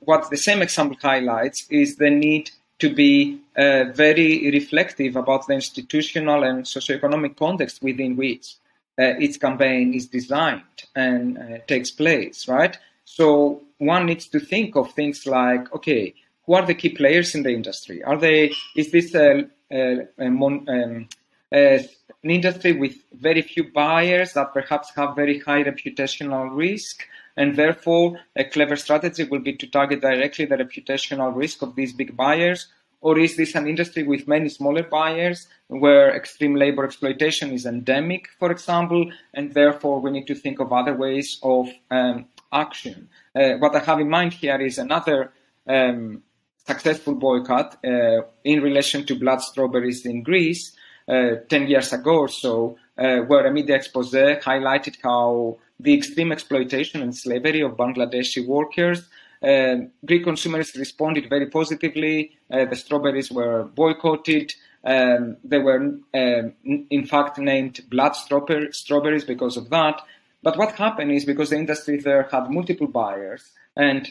what 0.00 0.30
the 0.30 0.36
same 0.36 0.62
example 0.62 0.96
highlights 1.00 1.66
is 1.70 1.96
the 1.96 2.10
need 2.10 2.50
to 2.78 2.94
be 2.94 3.40
uh, 3.56 3.84
very 3.94 4.50
reflective 4.52 5.16
about 5.16 5.46
the 5.46 5.54
institutional 5.54 6.44
and 6.44 6.64
socioeconomic 6.64 7.36
context 7.36 7.82
within 7.82 8.16
which 8.16 8.54
uh, 8.98 9.14
its 9.18 9.36
campaign 9.36 9.94
is 9.94 10.06
designed 10.06 10.62
and 10.94 11.38
uh, 11.38 11.58
takes 11.66 11.90
place, 11.90 12.46
right? 12.48 12.76
So 13.04 13.62
one 13.78 14.06
needs 14.06 14.26
to 14.28 14.40
think 14.40 14.76
of 14.76 14.92
things 14.92 15.26
like, 15.26 15.72
okay, 15.74 16.14
who 16.46 16.54
are 16.54 16.66
the 16.66 16.74
key 16.74 16.90
players 16.90 17.34
in 17.34 17.42
the 17.42 17.50
industry? 17.50 18.02
Are 18.02 18.16
they? 18.16 18.52
Is 18.76 18.90
this 18.90 19.14
a, 19.14 19.48
a, 19.70 20.08
a 20.18 20.30
mon, 20.30 20.66
um, 20.68 21.08
an 21.52 21.88
industry 22.22 22.72
with 22.72 22.96
very 23.12 23.42
few 23.42 23.72
buyers 23.72 24.32
that 24.32 24.52
perhaps 24.52 24.92
have 24.96 25.16
very 25.16 25.38
high 25.40 25.62
reputational 25.64 26.48
risk? 26.54 27.06
And 27.38 27.54
therefore, 27.54 28.18
a 28.34 28.42
clever 28.42 28.74
strategy 28.74 29.22
will 29.22 29.38
be 29.38 29.52
to 29.58 29.66
target 29.68 30.00
directly 30.00 30.44
the 30.44 30.56
reputational 30.56 31.34
risk 31.34 31.62
of 31.62 31.76
these 31.76 31.92
big 31.92 32.16
buyers. 32.16 32.66
Or 33.00 33.16
is 33.16 33.36
this 33.36 33.54
an 33.54 33.68
industry 33.68 34.02
with 34.02 34.26
many 34.26 34.48
smaller 34.48 34.82
buyers 34.82 35.46
where 35.68 36.14
extreme 36.14 36.56
labor 36.56 36.84
exploitation 36.84 37.52
is 37.52 37.64
endemic, 37.64 38.26
for 38.40 38.50
example, 38.50 39.12
and 39.32 39.54
therefore 39.54 40.00
we 40.00 40.10
need 40.10 40.26
to 40.26 40.34
think 40.34 40.58
of 40.58 40.72
other 40.72 40.96
ways 40.96 41.38
of 41.44 41.68
um, 41.92 42.26
action? 42.52 43.08
Uh, 43.36 43.52
what 43.58 43.76
I 43.76 43.78
have 43.78 44.00
in 44.00 44.10
mind 44.10 44.32
here 44.32 44.60
is 44.60 44.78
another 44.78 45.32
um, 45.68 46.24
successful 46.66 47.14
boycott 47.14 47.78
uh, 47.84 48.22
in 48.42 48.62
relation 48.62 49.06
to 49.06 49.14
blood 49.14 49.42
strawberries 49.42 50.04
in 50.04 50.24
Greece 50.24 50.72
uh, 51.08 51.36
10 51.48 51.68
years 51.68 51.92
ago 51.92 52.18
or 52.18 52.28
so, 52.28 52.76
uh, 52.98 53.18
where 53.20 53.46
a 53.46 53.52
media 53.52 53.76
expose 53.76 54.12
highlighted 54.12 54.96
how 55.02 55.58
the 55.80 55.94
extreme 55.94 56.32
exploitation 56.32 57.02
and 57.02 57.16
slavery 57.16 57.60
of 57.60 57.76
Bangladeshi 57.76 58.46
workers. 58.46 59.08
Uh, 59.42 59.86
Greek 60.04 60.24
consumers 60.24 60.74
responded 60.74 61.28
very 61.28 61.46
positively. 61.46 62.32
Uh, 62.50 62.64
the 62.64 62.74
strawberries 62.74 63.30
were 63.30 63.64
boycotted. 63.64 64.52
Um, 64.84 65.36
they 65.44 65.58
were, 65.58 65.76
um, 66.14 66.54
in 66.64 67.06
fact, 67.06 67.38
named 67.38 67.80
blood 67.88 68.14
strawberries 68.16 69.24
because 69.24 69.56
of 69.56 69.70
that. 69.70 70.00
But 70.42 70.56
what 70.56 70.72
happened 70.72 71.12
is 71.12 71.24
because 71.24 71.50
the 71.50 71.56
industry 71.56 71.98
there 71.98 72.28
had 72.30 72.50
multiple 72.50 72.86
buyers 72.86 73.50
and, 73.76 74.10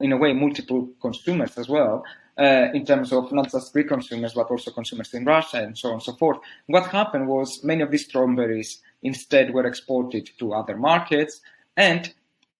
in 0.00 0.12
a 0.12 0.16
way, 0.16 0.32
multiple 0.32 0.90
consumers 1.00 1.56
as 1.58 1.68
well, 1.68 2.04
uh, 2.38 2.68
in 2.74 2.84
terms 2.84 3.12
of 3.12 3.30
not 3.32 3.50
just 3.50 3.72
Greek 3.72 3.88
consumers, 3.88 4.34
but 4.34 4.50
also 4.50 4.70
consumers 4.70 5.14
in 5.14 5.24
Russia 5.24 5.58
and 5.58 5.78
so 5.78 5.88
on 5.88 5.94
and 5.94 6.02
so 6.02 6.12
forth. 6.14 6.38
What 6.66 6.86
happened 6.88 7.28
was 7.28 7.62
many 7.62 7.82
of 7.82 7.90
these 7.90 8.04
strawberries 8.04 8.82
instead 9.02 9.54
were 9.54 9.66
exported 9.66 10.28
to 10.38 10.54
other 10.54 10.76
markets. 10.76 11.40
And 11.76 12.12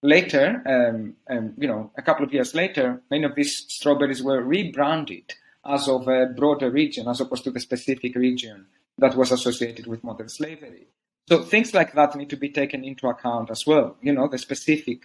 later, 0.03 0.63
um, 0.67 1.15
um, 1.29 1.55
you 1.59 1.67
know, 1.67 1.91
a 1.97 2.03
couple 2.03 2.25
of 2.25 2.33
years 2.33 2.55
later, 2.55 3.03
many 3.11 3.25
of 3.25 3.35
these 3.35 3.65
strawberries 3.69 4.23
were 4.23 4.43
rebranded 4.43 5.35
as 5.67 5.89
of 5.89 6.07
a 6.09 6.27
broader 6.27 6.71
region, 6.71 7.09
as 7.09 7.21
opposed 7.21 7.45
to 7.45 7.51
the 7.51 7.61
specific 7.61 8.15
region 8.15 8.67
that 8.99 9.17
was 9.17 9.33
associated 9.33 9.87
with 9.87 10.05
modern 10.05 10.29
slavery. 10.29 10.87
So 11.29 11.43
things 11.43 11.73
like 11.73 11.95
that 11.95 12.15
need 12.17 12.29
to 12.31 12.37
be 12.37 12.51
taken 12.51 12.85
into 12.85 13.09
account 13.09 13.51
as 13.51 13.67
well. 13.67 13.97
You 14.03 14.13
know, 14.13 14.29
the 14.29 14.39
specific 14.39 15.01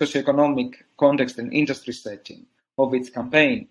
socioeconomic 0.00 0.74
context 0.98 1.38
and 1.38 1.52
industry 1.52 1.92
setting 1.92 2.46
of 2.76 2.94
its 2.94 3.10
campaign. 3.10 3.68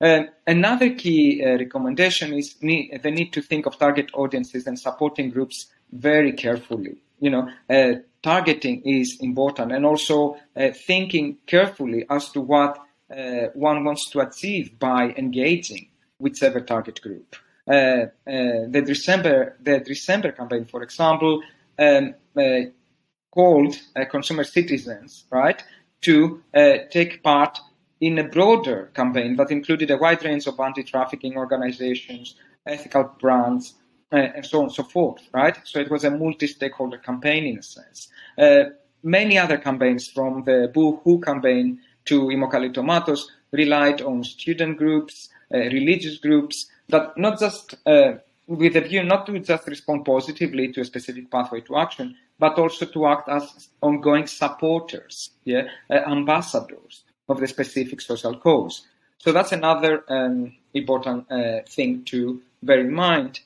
Uh, 0.00 0.24
another 0.46 0.94
key 0.94 1.42
uh, 1.42 1.56
recommendation 1.56 2.34
is 2.34 2.54
the 2.60 3.10
need 3.10 3.32
to 3.32 3.40
think 3.40 3.64
of 3.64 3.78
target 3.78 4.10
audiences 4.12 4.66
and 4.66 4.78
supporting 4.78 5.30
groups 5.30 5.68
very 5.92 6.32
carefully. 6.32 6.96
You 7.18 7.30
know, 7.30 7.50
uh, 7.70 8.00
targeting 8.22 8.82
is 8.82 9.16
important, 9.20 9.72
and 9.72 9.86
also 9.86 10.36
uh, 10.54 10.68
thinking 10.72 11.38
carefully 11.46 12.04
as 12.10 12.30
to 12.32 12.42
what 12.42 12.78
uh, 13.10 13.46
one 13.54 13.84
wants 13.84 14.10
to 14.10 14.20
achieve 14.20 14.78
by 14.78 15.14
engaging 15.16 15.88
with 16.18 16.32
whichever 16.32 16.60
target 16.60 17.00
group. 17.00 17.36
Uh, 17.66 18.06
the 18.26 18.82
Dressember 18.86 19.54
the 19.60 19.80
Dressember 19.80 20.36
campaign, 20.36 20.66
for 20.66 20.82
example, 20.82 21.42
um, 21.78 22.14
called 23.36 23.76
consumer 24.10 24.44
citizens, 24.44 25.24
right, 25.30 25.62
to 26.00 26.42
take 26.90 27.22
part 27.22 27.60
in 28.00 28.18
a 28.18 28.24
broader 28.24 28.90
campaign 28.94 29.36
that 29.36 29.50
included 29.50 29.90
a 29.90 29.96
wide 29.96 30.24
range 30.24 30.46
of 30.46 30.58
anti-trafficking 30.60 31.36
organizations, 31.36 32.36
ethical 32.66 33.04
brands, 33.20 33.74
uh, 34.12 34.16
and 34.36 34.46
so 34.46 34.58
on 34.58 34.64
and 34.64 34.72
so 34.72 34.82
forth, 34.82 35.22
right? 35.32 35.58
So 35.64 35.80
it 35.80 35.90
was 35.90 36.04
a 36.04 36.10
multi-stakeholder 36.10 36.98
campaign 36.98 37.44
in 37.44 37.58
a 37.58 37.62
sense. 37.62 38.08
Uh, 38.38 38.64
many 39.02 39.38
other 39.38 39.58
campaigns 39.58 40.08
from 40.08 40.44
the 40.44 40.70
Boohoo 40.72 41.20
campaign 41.20 41.80
to 42.04 42.26
Immokalee 42.26 42.72
Tomatoes 42.72 43.30
relied 43.50 44.02
on 44.02 44.22
student 44.22 44.78
groups, 44.78 45.28
uh, 45.52 45.58
religious 45.58 46.18
groups, 46.18 46.70
that 46.88 47.18
not 47.18 47.40
just 47.40 47.74
uh, 47.86 48.12
with 48.46 48.76
a 48.76 48.80
view 48.80 49.02
not 49.02 49.26
to 49.26 49.38
just 49.40 49.66
respond 49.66 50.04
positively 50.04 50.70
to 50.72 50.82
a 50.82 50.84
specific 50.84 51.28
pathway 51.30 51.60
to 51.62 51.76
action, 51.76 52.16
but 52.38 52.58
also 52.58 52.86
to 52.86 53.06
act 53.06 53.28
as 53.28 53.68
ongoing 53.80 54.26
supporters, 54.26 55.30
yeah, 55.44 55.68
uh, 55.90 55.94
ambassadors 55.94 57.04
of 57.28 57.40
the 57.40 57.46
specific 57.46 58.00
social 58.00 58.36
cause. 58.36 58.86
So 59.18 59.32
that's 59.32 59.52
another 59.52 60.04
um, 60.08 60.54
important 60.74 61.30
uh, 61.30 61.60
thing 61.68 62.04
to 62.04 62.42
bear 62.62 62.80
in 62.80 62.92
mind. 62.92 63.40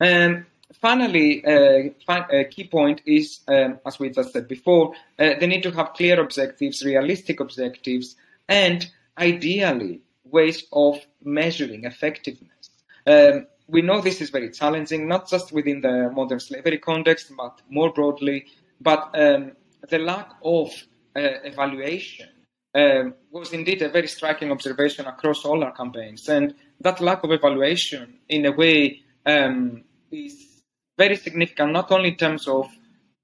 And 0.00 0.44
finally, 0.72 1.44
uh, 1.44 1.90
fi- 2.06 2.28
a 2.30 2.44
key 2.44 2.64
point 2.64 3.00
is, 3.06 3.40
um, 3.48 3.78
as 3.86 3.98
we 3.98 4.10
just 4.10 4.32
said 4.32 4.48
before, 4.48 4.94
uh, 5.18 5.34
they 5.40 5.46
need 5.46 5.62
to 5.62 5.70
have 5.70 5.94
clear 5.94 6.20
objectives, 6.20 6.84
realistic 6.84 7.40
objectives, 7.40 8.16
and 8.48 8.88
ideally 9.18 10.00
ways 10.24 10.64
of 10.72 11.00
measuring 11.22 11.84
effectiveness. 11.84 12.70
Um, 13.06 13.46
we 13.68 13.82
know 13.82 14.00
this 14.00 14.20
is 14.20 14.30
very 14.30 14.50
challenging, 14.50 15.08
not 15.08 15.28
just 15.28 15.52
within 15.52 15.80
the 15.80 16.10
modern 16.12 16.40
slavery 16.40 16.78
context, 16.78 17.32
but 17.36 17.60
more 17.68 17.92
broadly. 17.92 18.46
But 18.80 19.10
um, 19.14 19.52
the 19.88 19.98
lack 19.98 20.30
of 20.42 20.68
uh, 21.16 21.40
evaluation 21.44 22.28
um, 22.74 23.14
was 23.30 23.52
indeed 23.52 23.82
a 23.82 23.88
very 23.88 24.08
striking 24.08 24.50
observation 24.50 25.06
across 25.06 25.44
all 25.44 25.62
our 25.64 25.72
campaigns. 25.72 26.28
And 26.28 26.54
that 26.80 27.00
lack 27.00 27.24
of 27.24 27.30
evaluation, 27.30 28.18
in 28.28 28.46
a 28.46 28.52
way, 28.52 29.00
um, 29.24 29.84
is 30.10 30.62
very 30.98 31.16
significant, 31.16 31.72
not 31.72 31.90
only 31.90 32.10
in 32.10 32.16
terms 32.16 32.46
of 32.46 32.70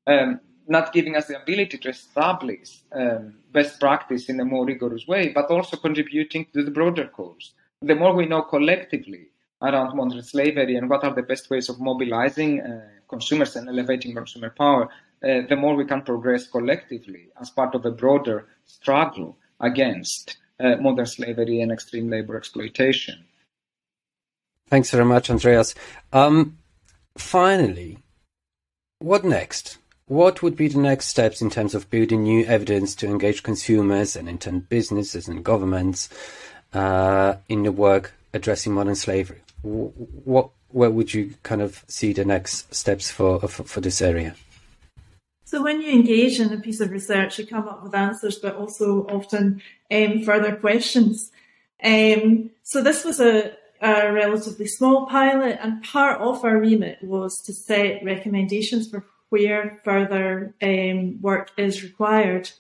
um, 0.07 0.41
not 0.67 0.93
giving 0.93 1.17
us 1.17 1.27
the 1.27 1.41
ability 1.41 1.79
to 1.79 1.89
establish 1.89 2.81
um, 2.93 3.35
best 3.53 3.79
practice 3.81 4.29
in 4.29 4.41
a 4.41 4.45
more 4.45 4.65
rigorous 4.65 5.07
way, 5.07 5.29
but 5.29 5.51
also 5.51 5.77
contributing 5.77 6.47
to 6.55 6.63
the 6.63 6.71
broader 6.71 7.09
cause. 7.09 7.53
The 7.83 7.95
more 7.95 8.15
we 8.15 8.27
know 8.27 8.43
collectively 8.43 9.30
around 9.63 9.97
modern 9.97 10.23
slavery 10.23 10.77
and 10.77 10.89
what 10.89 11.05
are 11.05 11.15
the 11.15 11.23
best 11.23 11.51
ways 11.51 11.69
of 11.69 11.81
mobilizing 11.81 12.61
uh, 12.61 12.87
consumers 13.09 13.57
and 13.57 13.69
elevating 13.69 14.15
consumer 14.15 14.51
power, 14.51 14.85
uh, 15.23 15.43
the 15.49 15.57
more 15.57 15.75
we 15.75 15.85
can 15.85 16.03
progress 16.03 16.47
collectively 16.47 17.29
as 17.41 17.51
part 17.51 17.75
of 17.75 17.85
a 17.85 17.91
broader 17.91 18.47
struggle 18.67 19.37
against 19.61 20.39
uh, 20.59 20.77
modern 20.77 21.07
slavery 21.07 21.61
and 21.61 21.73
extreme 21.73 22.09
labor 22.09 22.37
exploitation. 22.37 23.25
Thanks 24.69 24.91
very 24.91 25.05
much, 25.05 25.29
Andreas. 25.31 25.75
Um, 26.13 26.59
finally, 27.19 27.99
what 29.01 29.25
next? 29.25 29.79
What 30.07 30.43
would 30.43 30.57
be 30.57 30.69
the 30.69 30.79
next 30.79 31.07
steps 31.07 31.41
in 31.41 31.51
terms 31.51 31.75
of 31.75 31.91
building 31.91 32.23
new 32.23 32.45
evidence 32.45 32.95
to 32.97 33.07
engage 33.07 33.43
consumers 33.43 34.17
and 34.17 34.29
in 34.29 34.39
turn 34.39 34.61
businesses 34.61 35.29
and 35.29 35.45
governments 35.45 36.09
uh, 36.73 37.35
in 37.49 37.63
the 37.63 37.73
work 37.73 38.15
addressing 38.33 38.73
modern 38.73 38.95
slavery? 38.95 39.41
What, 39.63 40.51
where 40.69 40.91
would 40.91 41.13
you 41.13 41.35
kind 41.43 41.63
of 41.63 41.85
see 41.89 42.13
the 42.13 42.25
next 42.25 42.75
steps 42.75 43.11
for, 43.11 43.41
for, 43.41 43.65
for 43.65 43.81
this 43.81 44.01
area? 44.01 44.35
So 45.45 45.63
when 45.65 45.81
you 45.81 45.91
engage 45.91 46.39
in 46.39 46.53
a 46.53 46.61
piece 46.61 46.81
of 46.81 46.93
research, 46.93 47.39
you 47.39 47.45
come 47.45 47.67
up 47.67 47.83
with 47.83 47.93
answers, 47.93 48.39
but 48.39 48.55
also 48.55 49.05
often 49.09 49.61
um, 49.91 50.23
further 50.23 50.55
questions. 50.55 51.33
Um, 51.83 52.51
so 52.63 52.81
this 52.83 53.05
was 53.05 53.21
a, 53.21 53.55
a, 53.81 54.13
relatively 54.13 54.69
small 54.69 55.07
pilot, 55.07 55.59
and 55.61 55.83
part 55.83 56.21
of 56.21 56.45
our 56.45 56.57
remit 56.57 57.03
was 57.03 57.37
to 57.47 57.53
set 57.53 58.05
recommendations 58.05 58.89
for 58.89 59.05
where 59.31 59.81
further 59.85 60.55
um, 60.63 61.21
work 61.21 61.51
is 61.57 61.83
required. 61.83 62.51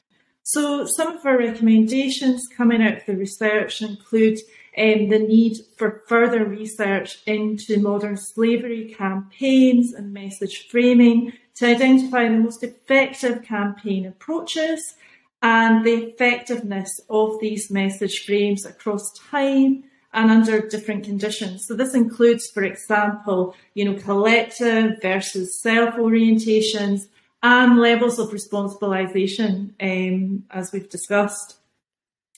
So 0.42 0.84
some 0.86 1.16
of 1.16 1.26
our 1.26 1.38
recommendations 1.38 2.48
coming 2.56 2.82
out 2.82 2.98
of 2.98 3.06
the 3.06 3.16
research 3.16 3.82
include 3.82 4.38
um, 4.76 5.08
the 5.08 5.18
need 5.18 5.58
for 5.76 6.02
further 6.06 6.44
research 6.44 7.18
into 7.26 7.80
modern 7.80 8.16
slavery 8.16 8.94
campaigns 8.96 9.92
and 9.92 10.12
message 10.12 10.68
framing 10.68 11.32
to 11.56 11.66
identify 11.66 12.28
the 12.28 12.38
most 12.38 12.62
effective 12.62 13.42
campaign 13.42 14.06
approaches 14.06 14.94
and 15.42 15.84
the 15.84 16.04
effectiveness 16.04 17.00
of 17.10 17.40
these 17.40 17.70
message 17.70 18.24
frames 18.24 18.64
across 18.64 19.12
time 19.30 19.84
and 20.12 20.30
under 20.30 20.66
different 20.66 21.04
conditions. 21.04 21.66
So 21.66 21.74
this 21.74 21.94
includes, 21.94 22.50
for 22.50 22.62
example, 22.62 23.54
you 23.74 23.84
know, 23.84 23.98
collective 24.00 25.00
versus 25.00 25.60
self 25.60 25.94
orientations 25.94 27.08
and 27.42 27.78
levels 27.78 28.18
of 28.18 28.30
responsibilization, 28.30 29.72
um, 29.80 30.44
as 30.50 30.72
we've 30.72 30.90
discussed. 30.90 31.56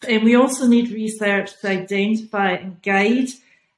And 0.08 0.24
we 0.24 0.34
also 0.34 0.66
need 0.66 0.90
research 0.90 1.60
to 1.60 1.68
identify 1.68 2.52
and 2.52 2.80
guide 2.82 3.28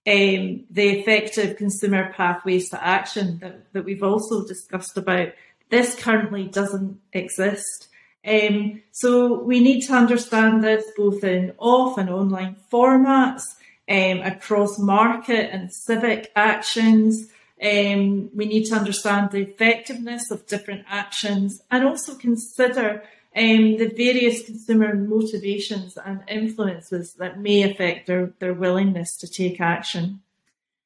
um, 0.06 0.64
the 0.70 1.00
effective 1.00 1.56
consumer 1.56 2.12
pathways 2.12 2.70
to 2.70 2.84
action 2.84 3.38
that, 3.38 3.72
that 3.72 3.84
we've 3.84 4.02
also 4.02 4.46
discussed 4.46 4.96
about. 4.96 5.28
This 5.70 5.94
currently 5.94 6.44
doesn't 6.44 7.00
exist. 7.12 7.88
Um, 8.26 8.82
so 8.92 9.42
we 9.42 9.60
need 9.60 9.82
to 9.82 9.94
understand 9.94 10.64
this 10.64 10.84
both 10.96 11.24
in 11.24 11.52
off 11.58 11.98
and 11.98 12.08
online 12.08 12.56
formats, 12.72 13.42
um, 13.88 14.20
across 14.22 14.78
market 14.78 15.50
and 15.52 15.72
civic 15.72 16.30
actions. 16.34 17.30
Um, 17.62 18.30
we 18.34 18.46
need 18.46 18.64
to 18.66 18.74
understand 18.74 19.30
the 19.30 19.42
effectiveness 19.42 20.30
of 20.30 20.46
different 20.46 20.84
actions 20.88 21.62
and 21.70 21.84
also 21.84 22.16
consider 22.16 23.04
um, 23.36 23.76
the 23.78 23.92
various 23.96 24.44
consumer 24.44 24.94
motivations 24.94 25.96
and 25.96 26.22
influences 26.28 27.14
that 27.14 27.40
may 27.40 27.62
affect 27.62 28.06
their, 28.06 28.32
their 28.38 28.54
willingness 28.54 29.16
to 29.18 29.28
take 29.28 29.60
action. 29.60 30.20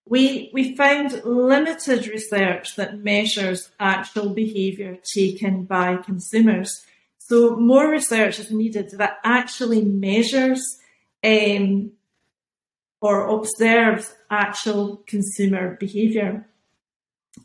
We, 0.07 0.50
we 0.54 0.74
found 0.74 1.22
limited 1.24 2.07
research 2.07 2.76
that 2.76 2.98
measures 2.98 3.70
actual 3.78 4.31
behaviour 4.31 4.96
taken 5.14 5.64
by 5.64 5.96
consumers. 5.96 6.83
So 7.18 7.57
more 7.57 7.90
research 7.90 8.38
is 8.38 8.50
needed 8.50 8.92
that 8.92 9.18
actually 9.22 9.83
measures 9.85 10.62
um, 11.22 11.92
or 13.02 13.28
observes 13.28 14.14
actual 14.31 15.02
consumer 15.07 15.76
behaviour. 15.78 16.46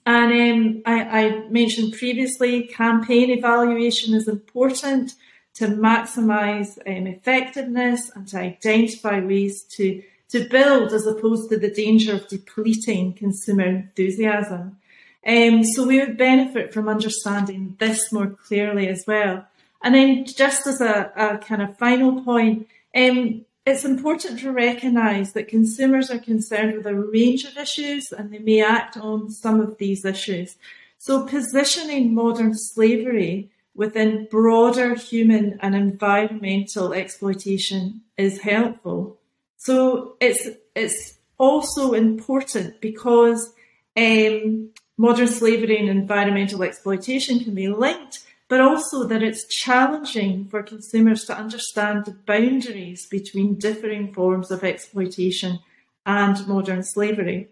And 0.05 0.31
um, 0.33 0.81
I, 0.85 1.03
I, 1.03 1.49
mentioned 1.49 1.93
previously, 1.93 2.63
campaign 2.63 3.29
evaluation 3.29 4.13
is 4.13 4.27
important 4.27 5.13
to 5.55 5.67
maximise 5.67 6.77
um, 6.87 7.07
effectiveness 7.07 8.11
and 8.15 8.27
to 8.29 8.39
identify 8.39 9.19
ways 9.19 9.63
to, 9.75 10.03
to 10.29 10.47
build 10.49 10.93
as 10.93 11.05
opposed 11.05 11.49
to 11.49 11.57
the 11.57 11.71
danger 11.71 12.13
of 12.13 12.27
depleting 12.27 13.13
consumer 13.13 13.65
enthusiasm. 13.65 14.77
Um, 15.25 15.63
so 15.63 15.87
we 15.87 15.99
would 15.99 16.17
benefit 16.17 16.73
from 16.73 16.89
understanding 16.89 17.75
this 17.79 18.11
more 18.11 18.27
clearly 18.27 18.87
as 18.89 19.05
well. 19.07 19.45
And 19.81 19.95
then 19.95 20.25
just 20.25 20.65
as 20.67 20.81
a, 20.81 21.11
a 21.15 21.37
kind 21.37 21.61
of 21.61 21.77
final 21.77 22.23
point, 22.23 22.67
um, 22.95 23.45
it's 23.65 23.85
important 23.85 24.39
to 24.39 24.51
recognise 24.51 25.33
that 25.33 25.47
consumers 25.47 26.11
are 26.11 26.19
concerned 26.19 26.75
with 26.75 26.85
a 26.85 26.95
range 26.95 27.45
of 27.45 27.57
issues 27.57 28.11
and 28.11 28.31
they 28.31 28.39
may 28.39 28.61
act 28.61 28.97
on 28.97 29.29
some 29.29 29.61
of 29.61 29.77
these 29.77 30.03
issues. 30.03 30.57
So 30.97 31.25
positioning 31.25 32.13
modern 32.13 32.55
slavery 32.55 33.51
within 33.75 34.27
broader 34.29 34.95
human 34.95 35.59
and 35.61 35.75
environmental 35.75 36.93
exploitation 36.93 38.01
is 38.17 38.41
helpful. 38.41 39.19
So 39.57 40.15
it's 40.19 40.47
it's 40.75 41.17
also 41.37 41.93
important 41.93 42.81
because 42.81 43.53
um, 43.95 44.69
modern 44.97 45.27
slavery 45.27 45.77
and 45.77 45.89
environmental 45.89 46.63
exploitation 46.63 47.39
can 47.39 47.55
be 47.55 47.67
linked, 47.67 48.19
but 48.53 48.61
also 48.61 49.03
that 49.03 49.23
it's 49.23 49.47
challenging 49.47 50.47
for 50.47 50.61
consumers 50.61 51.25
to 51.25 51.35
understand 51.35 52.05
the 52.05 52.15
boundaries 52.27 53.07
between 53.07 53.57
differing 53.57 54.13
forms 54.13 54.51
of 54.51 54.63
exploitation 54.63 55.57
and 56.05 56.47
modern 56.47 56.83
slavery. 56.83 57.47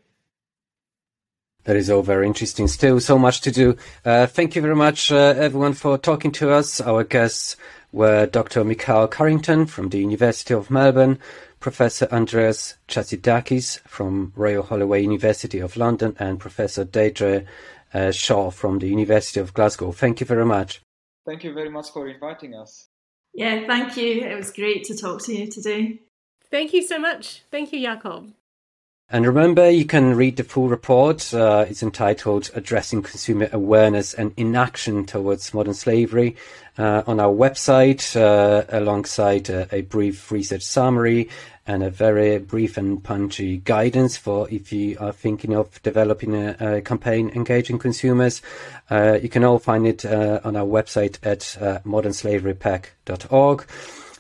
That 1.64 1.76
is 1.76 1.90
all 1.90 2.04
very 2.04 2.28
interesting. 2.28 2.68
Still 2.68 3.00
so 3.00 3.18
much 3.18 3.42
to 3.42 3.52
do. 3.52 3.78
Uh, 4.06 4.28
thank 4.28 4.56
you 4.56 4.62
very 4.62 4.76
much, 4.76 5.12
uh, 5.12 5.34
everyone, 5.36 5.74
for 5.74 5.98
talking 5.98 6.32
to 6.34 6.52
us. 6.52 6.80
Our 6.80 7.04
guests 7.04 7.58
were 7.92 8.28
Dr. 8.28 8.64
Michal 8.64 9.08
Carrington 9.08 9.66
from 9.66 9.90
the 9.90 9.98
University 9.98 10.54
of 10.54 10.70
Melbourne, 10.70 11.18
Professor 11.60 12.08
Andreas 12.12 12.76
Chatzidakis 12.88 13.80
from 13.88 14.34
Royal 14.36 14.62
Holloway 14.62 15.02
University 15.02 15.58
of 15.58 15.78
London, 15.78 16.16
and 16.20 16.40
Professor 16.40 16.84
Deirdre 16.84 17.46
uh, 17.92 18.12
Shaw 18.12 18.52
from 18.52 18.78
the 18.78 18.88
University 18.88 19.40
of 19.40 19.56
Glasgow. 19.56 19.92
Thank 19.92 20.20
you 20.20 20.28
very 20.28 20.46
much. 20.46 20.80
Thank 21.26 21.44
you 21.44 21.54
very 21.54 21.70
much 21.70 21.92
for 21.92 22.08
inviting 22.08 22.56
us. 22.56 22.88
Yeah, 23.34 23.66
thank 23.68 23.96
you. 23.98 24.24
It 24.24 24.36
was 24.36 24.52
great 24.52 24.84
to 24.86 24.98
talk 24.98 25.24
to 25.24 25.36
you 25.36 25.48
today. 25.48 26.02
Thank 26.50 26.74
you 26.74 26.84
so 26.84 27.00
much. 27.00 27.44
Thank 27.50 27.72
you, 27.72 27.80
Jakub. 27.80 28.34
And 29.14 29.26
remember, 29.26 29.70
you 29.70 29.84
can 29.84 30.16
read 30.16 30.38
the 30.38 30.46
full 30.46 30.70
report. 30.70 31.34
Uh, 31.34 31.66
it's 31.68 31.84
entitled 31.84 32.50
Addressing 32.56 33.02
Consumer 33.02 33.50
Awareness 33.52 34.14
and 34.14 34.34
Inaction 34.38 35.06
Towards 35.06 35.54
Modern 35.54 35.74
Slavery 35.74 36.38
uh, 36.78 37.04
on 37.06 37.20
our 37.20 37.34
website, 37.34 38.16
uh, 38.16 38.64
alongside 38.70 39.50
a 39.50 39.82
brief 39.82 40.32
research 40.32 40.64
summary 40.64 41.30
and 41.68 41.84
a 41.84 41.90
very 41.90 42.40
brief 42.40 42.78
and 42.78 43.04
punchy 43.04 43.58
guidance 43.58 44.16
for 44.16 44.50
if 44.50 44.72
you 44.72 44.98
are 45.00 45.12
thinking 45.12 45.56
of 45.56 45.82
developing 45.84 46.34
a, 46.34 46.56
a 46.78 46.82
campaign 46.82 47.30
engaging 47.36 47.78
consumers. 47.78 48.42
Uh, 48.90 49.20
you 49.22 49.28
can 49.28 49.44
all 49.44 49.60
find 49.60 49.86
it 49.86 50.06
uh, 50.06 50.40
on 50.46 50.56
our 50.56 50.66
website 50.66 51.18
at 51.24 51.58
uh, 51.62 51.80
modernslaverypec.org. 51.86 53.66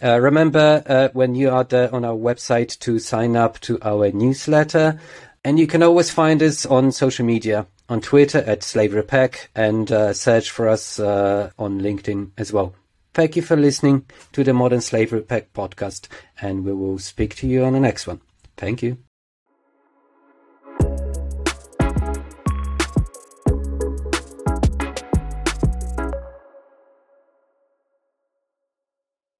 Uh, 0.04 0.20
remember 0.20 0.84
uh, 0.86 1.10
when 1.14 1.36
you 1.36 1.50
are 1.50 1.64
there 1.64 1.94
on 1.94 2.04
our 2.04 2.16
website 2.16 2.78
to 2.80 3.00
sign 3.00 3.36
up 3.36 3.60
to 3.62 3.78
our 3.82 4.12
newsletter. 4.12 5.00
And 5.44 5.60
you 5.60 5.68
can 5.68 5.82
always 5.82 6.12
find 6.12 6.42
us 6.44 6.66
on 6.66 6.92
social 6.92 7.26
media 7.26 7.66
on 7.90 8.00
Twitter 8.00 8.40
at 8.40 8.64
Slavery 8.64 9.04
PEC 9.04 9.48
and 9.56 9.92
uh, 9.92 10.14
search 10.14 10.52
for 10.52 10.70
us 10.70 11.00
uh, 11.00 11.52
on 11.58 11.82
LinkedIn 11.82 12.32
as 12.38 12.54
well. 12.54 12.74
Thank 13.14 13.36
you 13.36 13.42
for 13.42 13.58
listening 13.58 14.06
to 14.32 14.44
the 14.44 14.54
Modern 14.54 14.80
Slavery 14.80 15.22
PEC 15.22 15.48
podcast, 15.54 16.08
and 16.40 16.64
we 16.64 16.72
will 16.74 16.98
speak 16.98 17.36
to 17.38 17.48
you 17.48 17.66
on 17.66 17.74
the 17.74 17.80
next 17.80 18.08
one. 18.08 18.22
Thank 18.56 18.82
you. 18.82 18.98